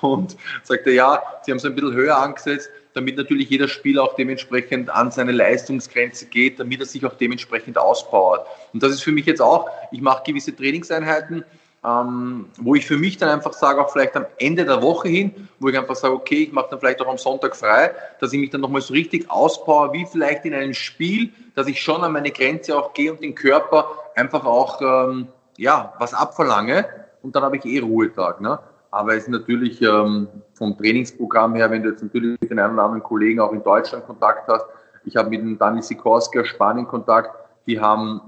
Und 0.00 0.38
sagt 0.62 0.86
er, 0.86 0.94
ja, 0.94 1.22
sie 1.42 1.50
haben 1.50 1.58
es 1.58 1.66
ein 1.66 1.74
bisschen 1.74 1.92
höher 1.92 2.16
angesetzt, 2.16 2.70
damit 2.94 3.18
natürlich 3.18 3.50
jeder 3.50 3.68
Spieler 3.68 4.04
auch 4.04 4.14
dementsprechend 4.14 4.88
an 4.88 5.10
seine 5.10 5.32
Leistungsgrenze 5.32 6.26
geht, 6.26 6.58
damit 6.58 6.80
er 6.80 6.86
sich 6.86 7.04
auch 7.04 7.14
dementsprechend 7.14 7.76
ausbaut. 7.76 8.40
Und 8.72 8.82
das 8.82 8.92
ist 8.92 9.02
für 9.02 9.12
mich 9.12 9.26
jetzt 9.26 9.42
auch, 9.42 9.68
ich 9.90 10.00
mache 10.00 10.22
gewisse 10.24 10.56
Trainingseinheiten, 10.56 11.44
ähm, 11.84 12.46
wo 12.58 12.76
ich 12.76 12.86
für 12.86 12.96
mich 12.96 13.16
dann 13.16 13.28
einfach 13.28 13.52
sage, 13.52 13.80
auch 13.80 13.90
vielleicht 13.90 14.16
am 14.16 14.26
Ende 14.38 14.64
der 14.64 14.82
Woche 14.82 15.08
hin, 15.08 15.48
wo 15.58 15.68
ich 15.68 15.76
einfach 15.76 15.96
sage, 15.96 16.14
okay, 16.14 16.44
ich 16.44 16.52
mache 16.52 16.68
dann 16.70 16.78
vielleicht 16.78 17.00
auch 17.00 17.08
am 17.08 17.18
Sonntag 17.18 17.56
frei, 17.56 17.92
dass 18.20 18.32
ich 18.32 18.40
mich 18.40 18.50
dann 18.50 18.60
nochmal 18.60 18.82
so 18.82 18.92
richtig 18.92 19.28
ausbaue, 19.30 19.92
wie 19.92 20.06
vielleicht 20.06 20.44
in 20.44 20.54
einem 20.54 20.74
Spiel, 20.74 21.32
dass 21.56 21.66
ich 21.66 21.80
schon 21.80 22.04
an 22.04 22.12
meine 22.12 22.30
Grenze 22.30 22.76
auch 22.76 22.92
gehe 22.92 23.12
und 23.12 23.20
den 23.20 23.34
Körper 23.34 23.88
einfach 24.14 24.44
auch 24.44 24.80
ähm, 24.80 25.28
ja, 25.56 25.92
was 25.98 26.14
abverlange 26.14 26.86
und 27.22 27.34
dann 27.34 27.42
habe 27.42 27.56
ich 27.56 27.64
eh 27.64 27.80
Ruhetag. 27.80 28.40
Ne? 28.40 28.58
Aber 28.92 29.14
es 29.14 29.24
ist 29.24 29.30
natürlich 29.30 29.82
ähm, 29.82 30.28
vom 30.54 30.76
Trainingsprogramm 30.78 31.56
her, 31.56 31.70
wenn 31.70 31.82
du 31.82 31.90
jetzt 31.90 32.02
natürlich 32.02 32.40
mit 32.40 32.50
den 32.50 32.60
einen 32.60 32.74
oder 32.74 32.84
anderen 32.84 33.02
Kollegen 33.02 33.40
auch 33.40 33.52
in 33.52 33.62
Deutschland 33.62 34.06
Kontakt 34.06 34.48
hast, 34.48 34.66
ich 35.04 35.16
habe 35.16 35.30
mit 35.30 35.40
dem 35.40 35.58
Dani 35.58 35.82
Sikorski 35.82 36.38
aus 36.38 36.46
Spanien 36.46 36.86
Kontakt, 36.86 37.34
die 37.66 37.80
haben 37.80 38.20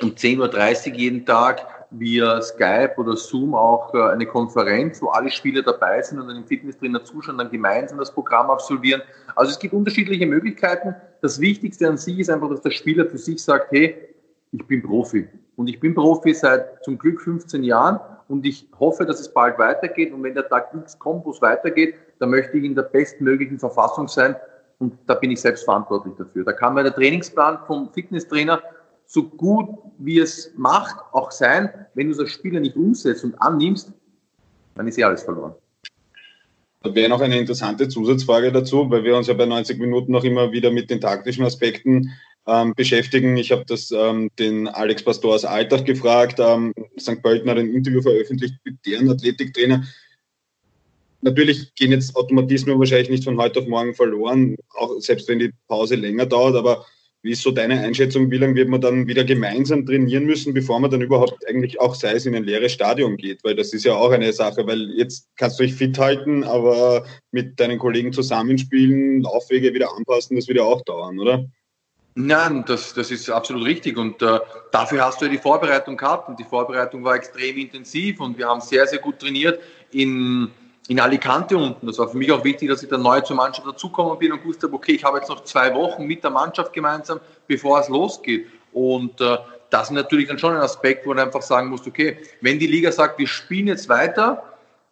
um 0.00 0.10
10.30 0.10 0.90
Uhr 0.90 0.96
jeden 0.96 1.26
Tag 1.26 1.81
via 1.92 2.40
Skype 2.40 2.94
oder 2.96 3.16
Zoom 3.16 3.54
auch 3.54 3.94
äh, 3.94 4.02
eine 4.10 4.26
Konferenz, 4.26 5.00
wo 5.02 5.08
alle 5.08 5.30
Spieler 5.30 5.62
dabei 5.62 6.02
sind 6.02 6.20
und 6.20 6.30
im 6.30 6.44
Fitnesstrainer 6.44 7.04
zuschauen, 7.04 7.38
dann 7.38 7.50
gemeinsam 7.50 7.98
das 7.98 8.12
Programm 8.12 8.50
absolvieren. 8.50 9.02
Also 9.36 9.52
es 9.52 9.58
gibt 9.58 9.74
unterschiedliche 9.74 10.26
Möglichkeiten. 10.26 10.94
Das 11.20 11.40
Wichtigste 11.40 11.88
an 11.88 11.96
sich 11.96 12.18
ist 12.18 12.30
einfach, 12.30 12.48
dass 12.50 12.62
der 12.62 12.70
Spieler 12.70 13.06
für 13.06 13.18
sich 13.18 13.42
sagt, 13.42 13.72
hey, 13.72 13.96
ich 14.52 14.66
bin 14.66 14.82
Profi. 14.82 15.28
Und 15.56 15.68
ich 15.68 15.80
bin 15.80 15.94
Profi 15.94 16.34
seit 16.34 16.82
zum 16.84 16.98
Glück 16.98 17.20
15 17.20 17.62
Jahren 17.62 18.00
und 18.28 18.46
ich 18.46 18.66
hoffe, 18.78 19.04
dass 19.04 19.20
es 19.20 19.32
bald 19.32 19.58
weitergeht. 19.58 20.12
Und 20.12 20.22
wenn 20.22 20.34
der 20.34 20.48
Tag 20.48 20.72
X 20.74 20.96
es 20.96 21.42
weitergeht, 21.42 21.94
dann 22.18 22.30
möchte 22.30 22.56
ich 22.56 22.64
in 22.64 22.74
der 22.74 22.82
bestmöglichen 22.82 23.58
Verfassung 23.58 24.08
sein. 24.08 24.36
Und 24.78 24.98
da 25.06 25.14
bin 25.14 25.30
ich 25.30 25.40
selbst 25.40 25.64
verantwortlich 25.64 26.14
dafür. 26.16 26.44
Da 26.44 26.52
kann 26.52 26.74
mir 26.74 26.82
der 26.82 26.94
Trainingsplan 26.94 27.58
vom 27.66 27.92
Fitnesstrainer 27.92 28.62
so 29.12 29.24
gut 29.24 29.68
wie 29.98 30.20
es 30.20 30.52
macht 30.56 30.96
auch 31.12 31.30
sein, 31.30 31.68
wenn 31.92 32.10
du 32.10 32.18
als 32.18 32.30
Spieler 32.30 32.60
nicht 32.60 32.76
umsetzt 32.76 33.24
und 33.24 33.34
annimmst, 33.42 33.92
dann 34.74 34.88
ist 34.88 34.98
eh 34.98 35.04
alles 35.04 35.22
verloren. 35.22 35.54
Da 36.82 36.94
wäre 36.94 37.10
noch 37.10 37.20
eine 37.20 37.38
interessante 37.38 37.88
Zusatzfrage 37.88 38.50
dazu, 38.50 38.90
weil 38.90 39.04
wir 39.04 39.14
uns 39.14 39.26
ja 39.26 39.34
bei 39.34 39.44
90 39.44 39.78
Minuten 39.78 40.12
noch 40.12 40.24
immer 40.24 40.50
wieder 40.50 40.70
mit 40.70 40.88
den 40.88 41.00
taktischen 41.00 41.44
Aspekten 41.44 42.10
ähm, 42.46 42.72
beschäftigen. 42.74 43.36
Ich 43.36 43.52
habe 43.52 43.66
das 43.66 43.90
ähm, 43.90 44.30
den 44.38 44.66
Alex 44.66 45.04
Pastor 45.04 45.34
aus 45.34 45.44
Alltag 45.44 45.84
gefragt. 45.84 46.40
Ähm, 46.40 46.72
St. 46.98 47.22
Pölten 47.22 47.50
hat 47.50 47.58
ein 47.58 47.74
Interview 47.74 48.00
veröffentlicht 48.00 48.54
mit 48.64 48.78
deren 48.86 49.10
Athletiktrainer. 49.10 49.84
Natürlich 51.20 51.74
gehen 51.74 51.92
jetzt 51.92 52.16
Automatismen 52.16 52.78
wahrscheinlich 52.78 53.10
nicht 53.10 53.24
von 53.24 53.38
heute 53.38 53.60
auf 53.60 53.66
morgen 53.66 53.94
verloren, 53.94 54.56
auch 54.74 54.98
selbst 55.00 55.28
wenn 55.28 55.38
die 55.38 55.52
Pause 55.68 55.96
länger 55.96 56.24
dauert, 56.24 56.56
aber 56.56 56.86
wie 57.22 57.30
ist 57.30 57.42
so 57.42 57.52
deine 57.52 57.80
Einschätzung? 57.80 58.30
Wie 58.30 58.38
lange 58.38 58.56
wird 58.56 58.68
man 58.68 58.80
dann 58.80 59.06
wieder 59.06 59.22
gemeinsam 59.22 59.86
trainieren 59.86 60.24
müssen, 60.24 60.54
bevor 60.54 60.80
man 60.80 60.90
dann 60.90 61.02
überhaupt 61.02 61.46
eigentlich 61.48 61.80
auch 61.80 61.94
sei 61.94 62.12
es 62.12 62.26
in 62.26 62.34
ein 62.34 62.42
leeres 62.42 62.72
Stadion 62.72 63.16
geht? 63.16 63.44
Weil 63.44 63.54
das 63.54 63.72
ist 63.72 63.84
ja 63.84 63.94
auch 63.94 64.10
eine 64.10 64.32
Sache, 64.32 64.66
weil 64.66 64.90
jetzt 64.96 65.28
kannst 65.36 65.60
du 65.60 65.62
dich 65.62 65.74
fit 65.74 65.96
halten, 65.98 66.42
aber 66.42 67.04
mit 67.30 67.60
deinen 67.60 67.78
Kollegen 67.78 68.12
zusammenspielen, 68.12 69.22
Laufwege 69.22 69.72
wieder 69.72 69.96
anpassen, 69.96 70.36
das 70.36 70.48
wird 70.48 70.58
ja 70.58 70.64
auch 70.64 70.82
dauern, 70.82 71.18
oder? 71.20 71.44
Nein, 72.14 72.64
das, 72.66 72.92
das 72.92 73.10
ist 73.10 73.30
absolut 73.30 73.64
richtig 73.64 73.96
und 73.96 74.20
äh, 74.20 74.38
dafür 74.70 75.06
hast 75.06 75.20
du 75.20 75.24
ja 75.24 75.30
die 75.30 75.38
Vorbereitung 75.38 75.96
gehabt 75.96 76.28
und 76.28 76.38
die 76.38 76.44
Vorbereitung 76.44 77.04
war 77.04 77.14
extrem 77.14 77.56
intensiv 77.56 78.20
und 78.20 78.36
wir 78.36 78.48
haben 78.48 78.60
sehr, 78.60 78.86
sehr 78.86 78.98
gut 78.98 79.18
trainiert 79.18 79.60
in, 79.92 80.50
in 80.88 81.00
Alicante 81.00 81.56
unten. 81.56 81.86
Das 81.86 81.98
war 81.98 82.08
für 82.08 82.16
mich 82.16 82.32
auch 82.32 82.44
wichtig, 82.44 82.68
dass 82.68 82.82
ich 82.82 82.88
dann 82.88 83.02
neu 83.02 83.20
zur 83.20 83.36
Mannschaft 83.36 83.66
dazugekommen 83.66 84.18
bin 84.18 84.32
und 84.32 84.44
wusste, 84.44 84.72
okay, 84.72 84.92
ich 84.92 85.04
habe 85.04 85.18
jetzt 85.18 85.28
noch 85.28 85.44
zwei 85.44 85.74
Wochen 85.74 86.06
mit 86.06 86.24
der 86.24 86.30
Mannschaft 86.30 86.72
gemeinsam, 86.72 87.20
bevor 87.46 87.80
es 87.80 87.88
losgeht. 87.88 88.46
Und 88.72 89.20
äh, 89.20 89.38
das 89.70 89.88
ist 89.88 89.94
natürlich 89.94 90.28
dann 90.28 90.38
schon 90.38 90.54
ein 90.54 90.60
Aspekt, 90.60 91.06
wo 91.06 91.14
du 91.14 91.22
einfach 91.22 91.42
sagen 91.42 91.68
musst, 91.68 91.86
okay, 91.86 92.18
wenn 92.40 92.58
die 92.58 92.66
Liga 92.66 92.90
sagt, 92.90 93.18
wir 93.18 93.28
spielen 93.28 93.68
jetzt 93.68 93.88
weiter, 93.88 94.42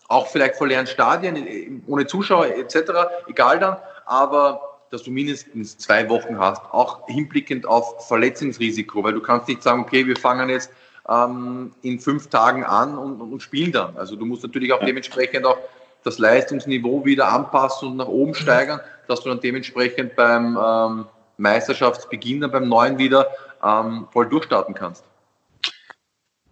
auch 0.08 0.26
vielleicht 0.26 0.56
vor 0.56 0.66
leeren 0.66 0.86
Stadien, 0.86 1.82
ohne 1.86 2.06
Zuschauer 2.06 2.46
etc., 2.46 2.92
egal 3.28 3.58
dann, 3.58 3.76
aber 4.06 4.60
dass 4.90 5.04
du 5.04 5.10
mindestens 5.10 5.78
zwei 5.78 6.08
Wochen 6.08 6.38
hast, 6.38 6.62
auch 6.72 7.06
hinblickend 7.06 7.64
auf 7.64 8.08
Verletzungsrisiko, 8.08 9.04
weil 9.04 9.12
du 9.12 9.20
kannst 9.20 9.48
nicht 9.48 9.62
sagen, 9.62 9.82
okay, 9.82 10.06
wir 10.06 10.16
fangen 10.16 10.48
jetzt 10.48 10.70
ähm, 11.08 11.72
in 11.82 12.00
fünf 12.00 12.28
Tagen 12.28 12.64
an 12.64 12.98
und, 12.98 13.20
und, 13.20 13.40
spielen 13.40 13.72
dann. 13.72 13.96
Also 13.96 14.16
du 14.16 14.24
musst 14.24 14.42
natürlich 14.42 14.72
auch 14.72 14.80
dementsprechend 14.80 15.46
auch 15.46 15.58
das 16.04 16.18
Leistungsniveau 16.18 17.04
wieder 17.04 17.28
anpassen 17.28 17.88
und 17.88 17.96
nach 17.96 18.08
oben 18.08 18.34
steigern, 18.34 18.80
dass 19.06 19.22
du 19.22 19.28
dann 19.28 19.40
dementsprechend 19.40 20.16
beim 20.16 20.58
ähm, 20.62 21.06
Meisterschaftsbeginn, 21.36 22.40
beim 22.50 22.68
neuen 22.68 22.98
wieder 22.98 23.26
ähm, 23.62 24.06
voll 24.12 24.28
durchstarten 24.28 24.74
kannst. 24.74 25.04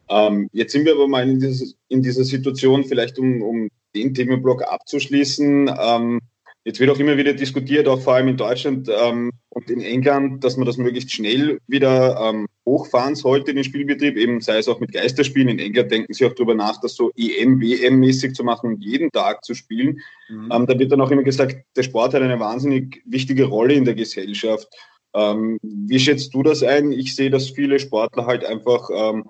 Ähm, 0.08 0.48
jetzt 0.52 0.72
sind 0.72 0.84
wir 0.84 0.94
aber 0.94 1.08
mal 1.08 1.28
in, 1.28 1.38
dieses, 1.38 1.76
in 1.88 2.02
dieser 2.02 2.24
Situation, 2.24 2.84
vielleicht 2.84 3.18
um, 3.18 3.42
um 3.42 3.68
den 3.94 4.14
Themenblock 4.14 4.62
abzuschließen. 4.62 5.70
Ähm, 5.78 6.20
Jetzt 6.64 6.80
wird 6.80 6.90
auch 6.90 6.98
immer 6.98 7.16
wieder 7.16 7.32
diskutiert, 7.32 7.88
auch 7.88 8.00
vor 8.00 8.14
allem 8.14 8.28
in 8.28 8.36
Deutschland 8.36 8.90
ähm, 8.90 9.30
und 9.48 9.70
in 9.70 9.80
England, 9.80 10.44
dass 10.44 10.56
man 10.56 10.66
das 10.66 10.76
möglichst 10.76 11.12
schnell 11.12 11.58
wieder 11.66 12.18
ähm, 12.20 12.46
hochfahren 12.66 13.14
sollte, 13.14 13.54
den 13.54 13.64
Spielbetrieb, 13.64 14.16
eben 14.16 14.40
sei 14.40 14.58
es 14.58 14.68
auch 14.68 14.80
mit 14.80 14.92
Geisterspielen. 14.92 15.48
In 15.48 15.58
England 15.60 15.90
denken 15.90 16.12
sie 16.12 16.26
auch 16.26 16.34
darüber 16.34 16.54
nach, 16.54 16.80
das 16.80 16.94
so 16.94 17.10
EM, 17.16 17.60
WM-mäßig 17.60 18.34
zu 18.34 18.44
machen 18.44 18.74
und 18.74 18.84
jeden 18.84 19.10
Tag 19.10 19.44
zu 19.44 19.54
spielen. 19.54 20.00
Mhm. 20.28 20.52
Ähm, 20.52 20.66
da 20.66 20.78
wird 20.78 20.92
dann 20.92 21.00
auch 21.00 21.10
immer 21.10 21.22
gesagt, 21.22 21.56
der 21.76 21.82
Sport 21.84 22.14
hat 22.14 22.22
eine 22.22 22.40
wahnsinnig 22.40 23.02
wichtige 23.06 23.44
Rolle 23.44 23.74
in 23.74 23.84
der 23.84 23.94
Gesellschaft. 23.94 24.68
Ähm, 25.14 25.58
wie 25.62 25.98
schätzt 25.98 26.34
du 26.34 26.42
das 26.42 26.62
ein? 26.62 26.92
Ich 26.92 27.16
sehe, 27.16 27.30
dass 27.30 27.48
viele 27.48 27.78
Sportler 27.78 28.26
halt 28.26 28.44
einfach 28.44 28.90
ähm, 28.92 29.24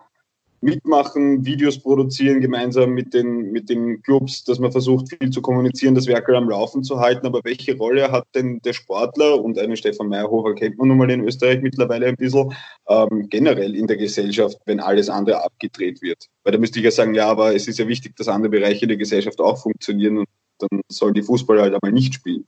mitmachen, 0.61 1.45
Videos 1.45 1.79
produzieren 1.79 2.41
gemeinsam 2.41 2.91
mit 2.91 3.15
den, 3.15 3.53
mit 3.53 3.69
den 3.69 4.03
Clubs, 4.03 4.45
dass 4.45 4.59
man 4.59 4.73
versucht, 4.73 5.09
viel 5.09 5.31
zu 5.31 5.41
kommunizieren, 5.41 5.95
das 5.95 6.07
Werk 6.07 6.29
am 6.29 6.49
Laufen 6.49 6.83
zu 6.83 6.99
halten. 6.99 7.27
Aber 7.27 7.41
welche 7.45 7.77
Rolle 7.77 8.11
hat 8.11 8.27
denn 8.35 8.61
der 8.65 8.73
Sportler 8.73 9.43
und 9.43 9.59
einen 9.59 9.77
Stefan 9.77 10.09
Meyerhofer 10.09 10.55
kennt 10.55 10.79
man 10.79 10.89
nun 10.89 10.99
mal 10.99 11.11
in 11.11 11.25
Österreich 11.25 11.63
mittlerweile 11.63 12.07
ein 12.07 12.17
bisschen, 12.17 12.53
ähm, 12.89 13.29
generell 13.29 13.75
in 13.75 13.87
der 13.87 13.97
Gesellschaft, 13.97 14.59
wenn 14.67 14.81
alles 14.81 15.09
andere 15.09 15.45
abgedreht 15.45 16.03
wird? 16.03 16.27
Weil 16.45 16.53
da 16.53 16.59
müsste 16.59 16.79
ich 16.79 16.85
ja 16.85 16.91
sagen, 16.91 17.15
ja, 17.15 17.29
aber 17.29 17.55
es 17.55 17.69
ist 17.69 17.79
ja 17.79 17.89
wichtig, 17.89 18.17
dass 18.17 18.29
andere 18.29 18.51
Bereiche 18.51 18.87
der 18.87 18.97
Gesellschaft 18.97 19.41
auch 19.41 19.63
funktionieren 19.63 20.19
und 20.19 20.29
dann 20.59 20.81
sollen 20.91 21.15
die 21.15 21.23
Fußballer 21.23 21.63
halt 21.63 21.75
einmal 21.75 21.93
nicht 21.93 22.15
spielen. 22.15 22.47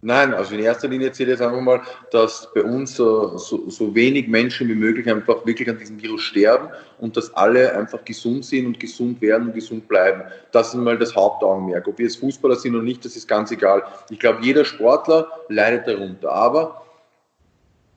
Nein, 0.00 0.32
also 0.32 0.54
in 0.54 0.60
erster 0.60 0.86
Linie 0.86 1.10
zählt 1.10 1.28
jetzt 1.28 1.42
einfach 1.42 1.60
mal, 1.60 1.80
dass 2.12 2.48
bei 2.54 2.62
uns 2.62 2.94
so, 2.94 3.36
so, 3.36 3.94
wenig 3.96 4.28
Menschen 4.28 4.68
wie 4.68 4.76
möglich 4.76 5.10
einfach 5.10 5.44
wirklich 5.44 5.68
an 5.68 5.76
diesem 5.76 6.00
Virus 6.00 6.22
sterben 6.22 6.68
und 6.98 7.16
dass 7.16 7.34
alle 7.34 7.76
einfach 7.76 8.04
gesund 8.04 8.44
sind 8.44 8.66
und 8.66 8.78
gesund 8.78 9.20
werden 9.20 9.48
und 9.48 9.54
gesund 9.54 9.88
bleiben. 9.88 10.22
Das 10.52 10.68
ist 10.68 10.74
mal 10.74 10.96
das 10.96 11.16
Hauptaugenmerk. 11.16 11.88
Ob 11.88 11.98
wir 11.98 12.04
jetzt 12.06 12.20
Fußballer 12.20 12.54
sind 12.54 12.76
oder 12.76 12.84
nicht, 12.84 13.04
das 13.04 13.16
ist 13.16 13.26
ganz 13.26 13.50
egal. 13.50 13.82
Ich 14.08 14.20
glaube, 14.20 14.38
jeder 14.42 14.64
Sportler 14.64 15.26
leidet 15.48 15.88
darunter. 15.88 16.30
Aber 16.30 16.86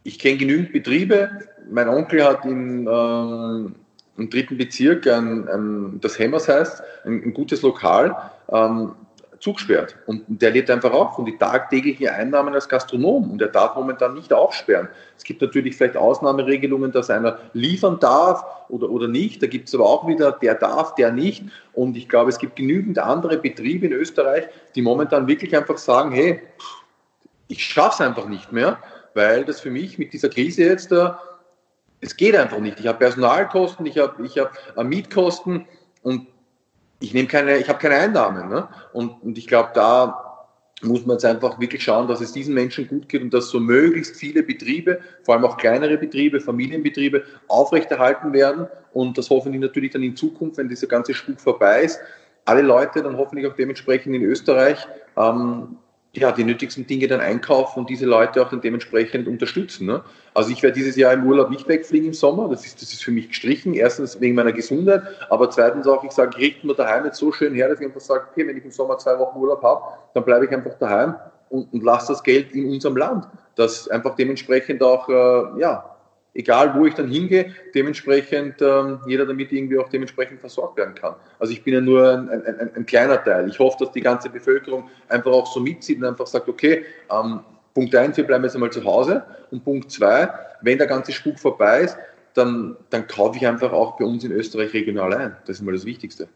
ich 0.01 0.17
kenne 0.17 0.37
genügend 0.37 0.73
Betriebe. 0.73 1.29
Mein 1.69 1.87
Onkel 1.87 2.23
hat 2.23 2.43
in, 2.45 2.87
äh, 2.87 4.19
im 4.19 4.29
dritten 4.31 4.57
Bezirk 4.57 5.05
ein, 5.05 5.47
ein, 5.47 5.99
das 6.01 6.17
Hemmers 6.17 6.47
heißt, 6.47 6.81
ein, 7.05 7.21
ein 7.25 7.33
gutes 7.35 7.61
Lokal. 7.61 8.15
Ähm, 8.49 8.93
zugesperrt. 9.41 9.97
Und 10.05 10.23
der 10.27 10.51
lebt 10.51 10.69
einfach 10.69 10.91
auch 10.93 11.15
von 11.15 11.25
die 11.25 11.37
tagtäglichen 11.37 12.07
Einnahmen 12.07 12.53
als 12.53 12.69
Gastronom 12.69 13.31
und 13.31 13.41
er 13.41 13.47
darf 13.47 13.75
momentan 13.75 14.13
nicht 14.13 14.31
aufsperren. 14.31 14.87
Es 15.17 15.23
gibt 15.23 15.41
natürlich 15.41 15.75
vielleicht 15.75 15.97
Ausnahmeregelungen, 15.97 16.91
dass 16.91 17.09
einer 17.09 17.39
liefern 17.53 17.99
darf 17.99 18.45
oder, 18.69 18.89
oder 18.89 19.07
nicht. 19.07 19.41
Da 19.41 19.47
gibt 19.47 19.67
es 19.67 19.75
aber 19.75 19.85
auch 19.85 20.07
wieder, 20.07 20.31
der 20.31 20.55
darf, 20.55 20.95
der 20.95 21.11
nicht. 21.11 21.43
Und 21.73 21.97
ich 21.97 22.07
glaube, 22.07 22.29
es 22.29 22.37
gibt 22.37 22.55
genügend 22.55 22.99
andere 22.99 23.37
Betriebe 23.37 23.87
in 23.87 23.93
Österreich, 23.93 24.47
die 24.75 24.83
momentan 24.83 25.27
wirklich 25.27 25.57
einfach 25.57 25.79
sagen, 25.79 26.11
hey, 26.11 26.41
ich 27.47 27.65
schaffe 27.65 28.03
es 28.03 28.07
einfach 28.07 28.27
nicht 28.27 28.51
mehr, 28.51 28.77
weil 29.15 29.43
das 29.43 29.59
für 29.59 29.71
mich 29.71 29.97
mit 29.97 30.13
dieser 30.13 30.29
Krise 30.29 30.63
jetzt, 30.63 30.91
äh, 30.91 31.09
es 31.99 32.15
geht 32.15 32.35
einfach 32.35 32.59
nicht. 32.59 32.79
Ich 32.79 32.87
habe 32.87 32.99
Personalkosten, 32.99 33.85
ich 33.85 33.97
habe 33.97 34.23
ich 34.25 34.37
hab 34.37 34.53
äh, 34.77 34.83
Mietkosten 34.83 35.65
und 36.03 36.27
ich 37.01 37.13
nehme 37.13 37.27
keine, 37.27 37.57
ich 37.57 37.67
habe 37.67 37.79
keine 37.79 37.95
Einnahmen. 37.95 38.47
Ne? 38.47 38.67
Und, 38.93 39.21
und 39.23 39.37
ich 39.37 39.47
glaube, 39.47 39.71
da 39.73 40.31
muss 40.83 41.05
man 41.05 41.15
jetzt 41.15 41.25
einfach 41.25 41.59
wirklich 41.59 41.83
schauen, 41.83 42.07
dass 42.07 42.21
es 42.21 42.31
diesen 42.31 42.53
Menschen 42.53 42.87
gut 42.87 43.09
geht 43.09 43.21
und 43.21 43.33
dass 43.33 43.49
so 43.49 43.59
möglichst 43.59 44.15
viele 44.15 44.43
Betriebe, 44.43 44.99
vor 45.23 45.35
allem 45.35 45.45
auch 45.45 45.57
kleinere 45.57 45.97
Betriebe, 45.97 46.39
Familienbetriebe, 46.39 47.23
aufrechterhalten 47.47 48.33
werden 48.33 48.67
und 48.93 49.17
das 49.17 49.29
hoffentlich 49.29 49.61
natürlich 49.61 49.91
dann 49.91 50.03
in 50.03 50.15
Zukunft, 50.15 50.57
wenn 50.57 50.69
dieser 50.69 50.87
ganze 50.87 51.13
Spuk 51.13 51.39
vorbei 51.39 51.83
ist, 51.83 51.99
alle 52.45 52.61
Leute 52.61 53.03
dann 53.03 53.17
hoffentlich 53.17 53.47
auch 53.47 53.55
dementsprechend 53.55 54.15
in 54.15 54.23
Österreich 54.23 54.87
ähm, 55.17 55.77
ja, 56.13 56.31
die 56.33 56.43
nötigsten 56.43 56.85
Dinge 56.85 57.07
dann 57.07 57.21
einkaufen 57.21 57.79
und 57.79 57.89
diese 57.89 58.05
Leute 58.05 58.41
auch 58.41 58.49
dann 58.49 58.59
dementsprechend 58.59 59.27
unterstützen. 59.27 59.85
Ne? 59.87 60.03
Also 60.33 60.51
ich 60.51 60.61
werde 60.61 60.75
dieses 60.75 60.97
Jahr 60.97 61.13
im 61.13 61.25
Urlaub 61.25 61.49
nicht 61.49 61.67
wegfliegen 61.69 62.07
im 62.07 62.13
Sommer, 62.13 62.49
das 62.49 62.65
ist, 62.65 62.81
das 62.81 62.91
ist 62.91 63.03
für 63.03 63.11
mich 63.11 63.29
gestrichen. 63.29 63.73
Erstens 63.73 64.19
wegen 64.19 64.35
meiner 64.35 64.51
Gesundheit, 64.51 65.03
aber 65.29 65.49
zweitens 65.49 65.87
auch, 65.87 66.03
ich 66.03 66.11
sage, 66.11 66.37
richten 66.37 66.67
wir 66.67 66.75
daheim 66.75 67.05
jetzt 67.05 67.17
so 67.17 67.31
schön 67.31 67.53
her, 67.53 67.69
dass 67.69 67.79
ich 67.79 67.85
einfach 67.85 68.01
sage, 68.01 68.25
okay, 68.29 68.45
wenn 68.45 68.57
ich 68.57 68.65
im 68.65 68.71
Sommer 68.71 68.97
zwei 68.97 69.17
Wochen 69.19 69.39
Urlaub 69.39 69.63
habe, 69.63 69.83
dann 70.13 70.25
bleibe 70.25 70.45
ich 70.45 70.51
einfach 70.51 70.77
daheim 70.79 71.15
und, 71.49 71.71
und 71.71 71.83
lasse 71.83 72.11
das 72.11 72.23
Geld 72.23 72.51
in 72.51 72.69
unserem 72.69 72.97
Land. 72.97 73.27
Das 73.55 73.87
einfach 73.87 74.15
dementsprechend 74.15 74.83
auch, 74.83 75.07
äh, 75.07 75.61
ja, 75.61 75.90
egal 76.33 76.75
wo 76.75 76.85
ich 76.85 76.93
dann 76.93 77.09
hingehe, 77.09 77.53
dementsprechend 77.75 78.61
ähm, 78.61 78.99
jeder 79.05 79.25
damit 79.25 79.51
irgendwie 79.51 79.77
auch 79.77 79.89
dementsprechend 79.89 80.39
versorgt 80.39 80.77
werden 80.77 80.95
kann. 80.95 81.15
Also 81.39 81.53
ich 81.53 81.63
bin 81.63 81.73
ja 81.73 81.81
nur 81.81 82.11
ein, 82.11 82.29
ein, 82.29 82.45
ein, 82.45 82.75
ein, 82.75 82.85
kleiner 82.85 83.21
Teil. 83.23 83.49
Ich 83.49 83.59
hoffe, 83.59 83.77
dass 83.79 83.91
die 83.91 84.01
ganze 84.01 84.29
Bevölkerung 84.29 84.89
einfach 85.09 85.31
auch 85.31 85.51
so 85.51 85.59
mitzieht 85.59 85.97
und 85.97 86.05
einfach 86.05 86.27
sagt, 86.27 86.47
okay, 86.47 86.85
ähm, 87.11 87.41
Punkt 87.73 87.95
eins, 87.95 88.17
wir 88.17 88.25
bleiben 88.25 88.43
jetzt 88.43 88.55
einmal 88.55 88.71
zu 88.71 88.83
Hause 88.83 89.23
und 89.49 89.63
Punkt 89.63 89.91
zwei, 89.91 90.29
wenn 90.61 90.77
der 90.77 90.87
ganze 90.87 91.11
Spuk 91.11 91.39
vorbei 91.39 91.81
ist, 91.81 91.97
dann, 92.33 92.77
dann 92.89 93.07
kaufe 93.07 93.37
ich 93.37 93.47
einfach 93.47 93.71
auch 93.73 93.97
bei 93.97 94.05
uns 94.05 94.23
in 94.23 94.31
Österreich 94.31 94.73
regional 94.73 95.13
ein. 95.13 95.37
Das 95.45 95.57
ist 95.57 95.61
mal 95.63 95.73
das 95.73 95.85
Wichtigste. 95.85 96.29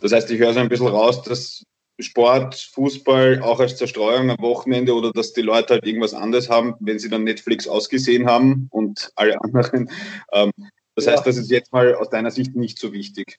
Das 0.00 0.12
heißt, 0.12 0.30
ich 0.30 0.38
höre 0.38 0.52
so 0.52 0.60
ein 0.60 0.68
bisschen 0.68 0.88
raus, 0.88 1.22
dass 1.22 1.64
Sport, 2.00 2.54
Fußball 2.72 3.42
auch 3.42 3.60
als 3.60 3.76
Zerstreuung 3.76 4.30
am 4.30 4.38
Wochenende 4.40 4.94
oder 4.94 5.12
dass 5.12 5.32
die 5.32 5.42
Leute 5.42 5.74
halt 5.74 5.86
irgendwas 5.86 6.14
anderes 6.14 6.48
haben, 6.48 6.74
wenn 6.80 6.98
sie 6.98 7.08
dann 7.08 7.24
Netflix 7.24 7.68
ausgesehen 7.68 8.26
haben 8.26 8.68
und 8.70 9.12
alle 9.16 9.40
anderen. 9.42 9.90
Ähm, 10.32 10.50
das 10.94 11.06
ja. 11.06 11.12
heißt, 11.12 11.26
das 11.26 11.36
ist 11.36 11.50
jetzt 11.50 11.72
mal 11.72 11.94
aus 11.94 12.08
deiner 12.08 12.30
Sicht 12.30 12.54
nicht 12.54 12.78
so 12.78 12.92
wichtig. 12.92 13.38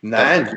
Nein, 0.00 0.56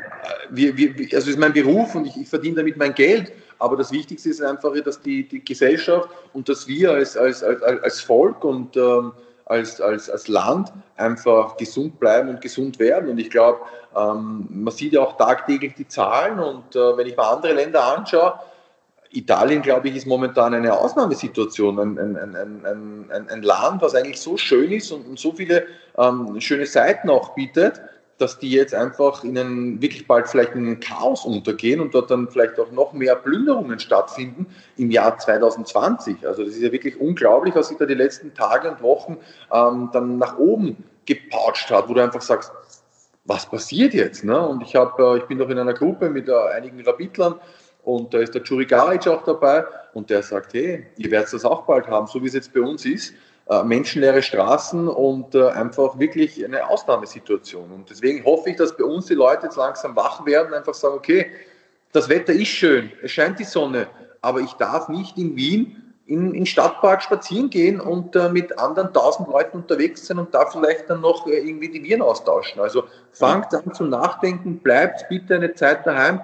wir, 0.50 0.76
wir, 0.76 0.90
also 0.90 1.18
es 1.18 1.28
ist 1.28 1.38
mein 1.38 1.52
Beruf 1.52 1.94
und 1.94 2.06
ich, 2.06 2.16
ich, 2.16 2.28
verdiene 2.28 2.56
damit 2.56 2.76
mein 2.76 2.94
Geld. 2.94 3.32
Aber 3.58 3.76
das 3.76 3.92
Wichtigste 3.92 4.30
ist 4.30 4.42
einfach, 4.42 4.74
dass 4.82 5.00
die, 5.00 5.28
die 5.28 5.44
Gesellschaft 5.44 6.08
und 6.32 6.48
dass 6.48 6.66
wir 6.66 6.92
als, 6.92 7.16
als, 7.16 7.42
als, 7.42 7.62
als 7.62 8.00
Volk 8.00 8.44
und 8.44 8.76
ähm, 8.76 9.12
als, 9.46 9.80
als, 9.80 10.10
als 10.10 10.28
Land 10.28 10.72
einfach 10.96 11.56
gesund 11.56 11.98
bleiben 11.98 12.28
und 12.28 12.40
gesund 12.40 12.78
werden. 12.78 13.08
Und 13.08 13.18
ich 13.18 13.30
glaube, 13.30 13.60
ähm, 13.96 14.46
man 14.50 14.74
sieht 14.74 14.92
ja 14.92 15.00
auch 15.00 15.16
tagtäglich 15.16 15.74
die 15.74 15.88
Zahlen 15.88 16.38
und 16.38 16.76
äh, 16.76 16.96
wenn 16.96 17.06
ich 17.06 17.16
mal 17.16 17.32
andere 17.32 17.54
Länder 17.54 17.96
anschaue, 17.96 18.34
Italien, 19.10 19.62
glaube 19.62 19.88
ich, 19.88 19.96
ist 19.96 20.06
momentan 20.06 20.52
eine 20.52 20.72
Ausnahmesituation. 20.76 21.78
Ein, 21.78 21.98
ein, 21.98 22.66
ein, 22.66 23.28
ein, 23.30 23.42
Land, 23.42 23.80
was 23.80 23.94
eigentlich 23.94 24.20
so 24.20 24.36
schön 24.36 24.72
ist 24.72 24.90
und, 24.90 25.06
und 25.06 25.18
so 25.18 25.32
viele 25.32 25.66
ähm, 25.96 26.38
schöne 26.40 26.66
Seiten 26.66 27.08
auch 27.08 27.30
bietet, 27.34 27.80
dass 28.18 28.38
die 28.38 28.50
jetzt 28.50 28.74
einfach 28.74 29.24
in 29.24 29.36
einen, 29.36 29.82
wirklich 29.82 30.06
bald 30.06 30.28
vielleicht 30.28 30.54
in 30.54 30.66
ein 30.66 30.80
Chaos 30.80 31.24
untergehen 31.24 31.80
und 31.80 31.94
dort 31.94 32.10
dann 32.10 32.28
vielleicht 32.28 32.58
auch 32.58 32.70
noch 32.72 32.92
mehr 32.92 33.14
Plünderungen 33.14 33.78
stattfinden 33.78 34.46
im 34.76 34.90
Jahr 34.90 35.18
2020. 35.18 36.26
Also 36.26 36.44
das 36.44 36.54
ist 36.54 36.62
ja 36.62 36.72
wirklich 36.72 36.98
unglaublich, 36.98 37.54
was 37.54 37.68
sich 37.68 37.76
da 37.76 37.84
die 37.84 37.94
letzten 37.94 38.32
Tage 38.32 38.70
und 38.70 38.82
Wochen 38.82 39.18
ähm, 39.52 39.90
dann 39.92 40.16
nach 40.16 40.38
oben 40.38 40.84
gepautscht 41.04 41.70
hat, 41.70 41.88
wo 41.88 41.94
du 41.94 42.02
einfach 42.02 42.22
sagst, 42.22 42.50
was 43.26 43.46
passiert 43.46 43.92
jetzt? 43.92 44.24
Ne? 44.24 44.40
Und 44.40 44.62
ich, 44.62 44.74
hab, 44.76 44.98
äh, 44.98 45.18
ich 45.18 45.24
bin 45.24 45.38
doch 45.38 45.50
in 45.50 45.58
einer 45.58 45.74
Gruppe 45.74 46.08
mit 46.08 46.28
äh, 46.28 46.34
einigen 46.54 46.80
Rabitlern 46.82 47.34
und 47.82 48.14
da 48.14 48.18
ist 48.18 48.34
der 48.34 48.42
Churigaric 48.42 49.06
auch 49.08 49.24
dabei 49.24 49.64
und 49.92 50.08
der 50.08 50.22
sagt, 50.22 50.54
hey, 50.54 50.86
ihr 50.96 51.10
werdet 51.10 51.32
das 51.32 51.44
auch 51.44 51.66
bald 51.66 51.86
haben, 51.86 52.06
so 52.06 52.22
wie 52.22 52.28
es 52.28 52.34
jetzt 52.34 52.52
bei 52.54 52.60
uns 52.60 52.86
ist 52.86 53.14
äh, 53.48 53.62
menschenleere 53.62 54.22
Straßen 54.22 54.88
und 54.88 55.34
äh, 55.34 55.48
einfach 55.48 55.98
wirklich 55.98 56.44
eine 56.44 56.68
Ausnahmesituation. 56.68 57.70
Und 57.70 57.90
deswegen 57.90 58.24
hoffe 58.24 58.50
ich, 58.50 58.56
dass 58.56 58.76
bei 58.76 58.84
uns 58.84 59.06
die 59.06 59.14
Leute 59.14 59.46
jetzt 59.46 59.56
langsam 59.56 59.94
wach 59.94 60.26
werden, 60.26 60.52
einfach 60.52 60.74
sagen, 60.74 60.94
okay, 60.94 61.30
das 61.92 62.08
Wetter 62.08 62.32
ist 62.32 62.48
schön, 62.48 62.90
es 63.02 63.12
scheint 63.12 63.38
die 63.38 63.44
Sonne, 63.44 63.86
aber 64.20 64.40
ich 64.40 64.52
darf 64.54 64.88
nicht 64.88 65.16
in 65.16 65.36
Wien 65.36 65.86
in, 66.06 66.34
in 66.34 66.46
Stadtpark 66.46 67.02
spazieren 67.02 67.50
gehen 67.50 67.80
und 67.80 68.14
äh, 68.14 68.28
mit 68.28 68.58
anderen 68.58 68.92
tausend 68.92 69.28
Leuten 69.28 69.58
unterwegs 69.58 70.06
sein 70.06 70.18
und 70.18 70.32
da 70.32 70.46
vielleicht 70.46 70.88
dann 70.88 71.00
noch 71.00 71.26
äh, 71.26 71.38
irgendwie 71.38 71.68
die 71.68 71.82
Viren 71.82 72.02
austauschen. 72.02 72.60
Also 72.60 72.84
fangt 73.12 73.52
an 73.52 73.74
zum 73.74 73.90
Nachdenken, 73.90 74.58
bleibt 74.58 75.08
bitte 75.08 75.34
eine 75.34 75.54
Zeit 75.54 75.86
daheim. 75.86 76.20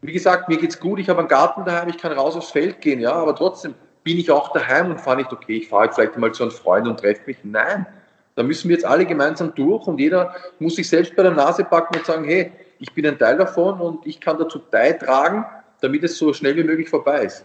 Wie 0.00 0.12
gesagt, 0.12 0.48
mir 0.48 0.58
geht's 0.58 0.78
gut, 0.78 0.98
ich 1.00 1.08
habe 1.08 1.18
einen 1.18 1.28
Garten 1.28 1.64
daheim, 1.64 1.88
ich 1.88 1.98
kann 1.98 2.12
raus 2.12 2.36
aufs 2.36 2.50
Feld 2.50 2.80
gehen, 2.80 3.00
ja, 3.00 3.12
aber 3.12 3.34
trotzdem 3.34 3.74
bin 4.10 4.18
ich 4.18 4.30
auch 4.32 4.52
daheim 4.52 4.90
und 4.90 5.00
fahre 5.00 5.18
nicht, 5.18 5.32
okay, 5.32 5.58
ich 5.58 5.68
fahre 5.68 5.84
jetzt 5.84 5.94
vielleicht 5.94 6.18
mal 6.18 6.32
zu 6.32 6.42
einem 6.42 6.50
Freund 6.50 6.88
und 6.88 6.98
treffe 6.98 7.22
mich. 7.26 7.36
Nein, 7.44 7.86
da 8.34 8.42
müssen 8.42 8.68
wir 8.68 8.74
jetzt 8.74 8.84
alle 8.84 9.06
gemeinsam 9.06 9.54
durch 9.54 9.86
und 9.86 10.00
jeder 10.00 10.34
muss 10.58 10.74
sich 10.74 10.88
selbst 10.88 11.14
bei 11.14 11.22
der 11.22 11.30
Nase 11.30 11.62
packen 11.62 11.96
und 11.96 12.04
sagen, 12.04 12.24
hey, 12.24 12.50
ich 12.80 12.92
bin 12.92 13.06
ein 13.06 13.16
Teil 13.16 13.38
davon 13.38 13.80
und 13.80 14.04
ich 14.04 14.20
kann 14.20 14.36
dazu 14.36 14.60
beitragen, 14.68 15.44
damit 15.80 16.02
es 16.02 16.18
so 16.18 16.32
schnell 16.32 16.56
wie 16.56 16.64
möglich 16.64 16.88
vorbei 16.88 17.22
ist. 17.26 17.44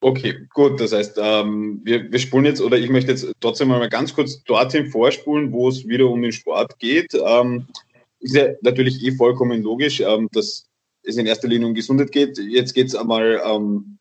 Okay, 0.00 0.48
gut. 0.52 0.80
Das 0.80 0.92
heißt, 0.92 1.16
ähm, 1.22 1.80
wir, 1.84 2.10
wir 2.10 2.18
spulen 2.18 2.46
jetzt, 2.46 2.60
oder 2.60 2.76
ich 2.76 2.90
möchte 2.90 3.12
jetzt 3.12 3.32
trotzdem 3.38 3.68
mal 3.68 3.88
ganz 3.88 4.12
kurz 4.12 4.42
dorthin 4.42 4.90
vorspulen, 4.90 5.52
wo 5.52 5.68
es 5.68 5.86
wieder 5.86 6.08
um 6.08 6.22
den 6.22 6.32
Sport 6.32 6.76
geht. 6.80 7.14
Ähm, 7.14 7.68
ist 8.18 8.34
ja 8.34 8.48
natürlich 8.62 9.04
eh 9.04 9.12
vollkommen 9.12 9.62
logisch, 9.62 10.00
ähm, 10.00 10.28
dass 10.32 10.66
es 11.04 11.16
in 11.16 11.26
erster 11.26 11.46
Linie 11.46 11.68
um 11.68 11.74
Gesundheit 11.74 12.10
geht. 12.10 12.36
Jetzt 12.36 12.74
geht 12.74 12.88
es 12.88 12.96
einmal 12.96 13.40
ähm, 13.44 13.97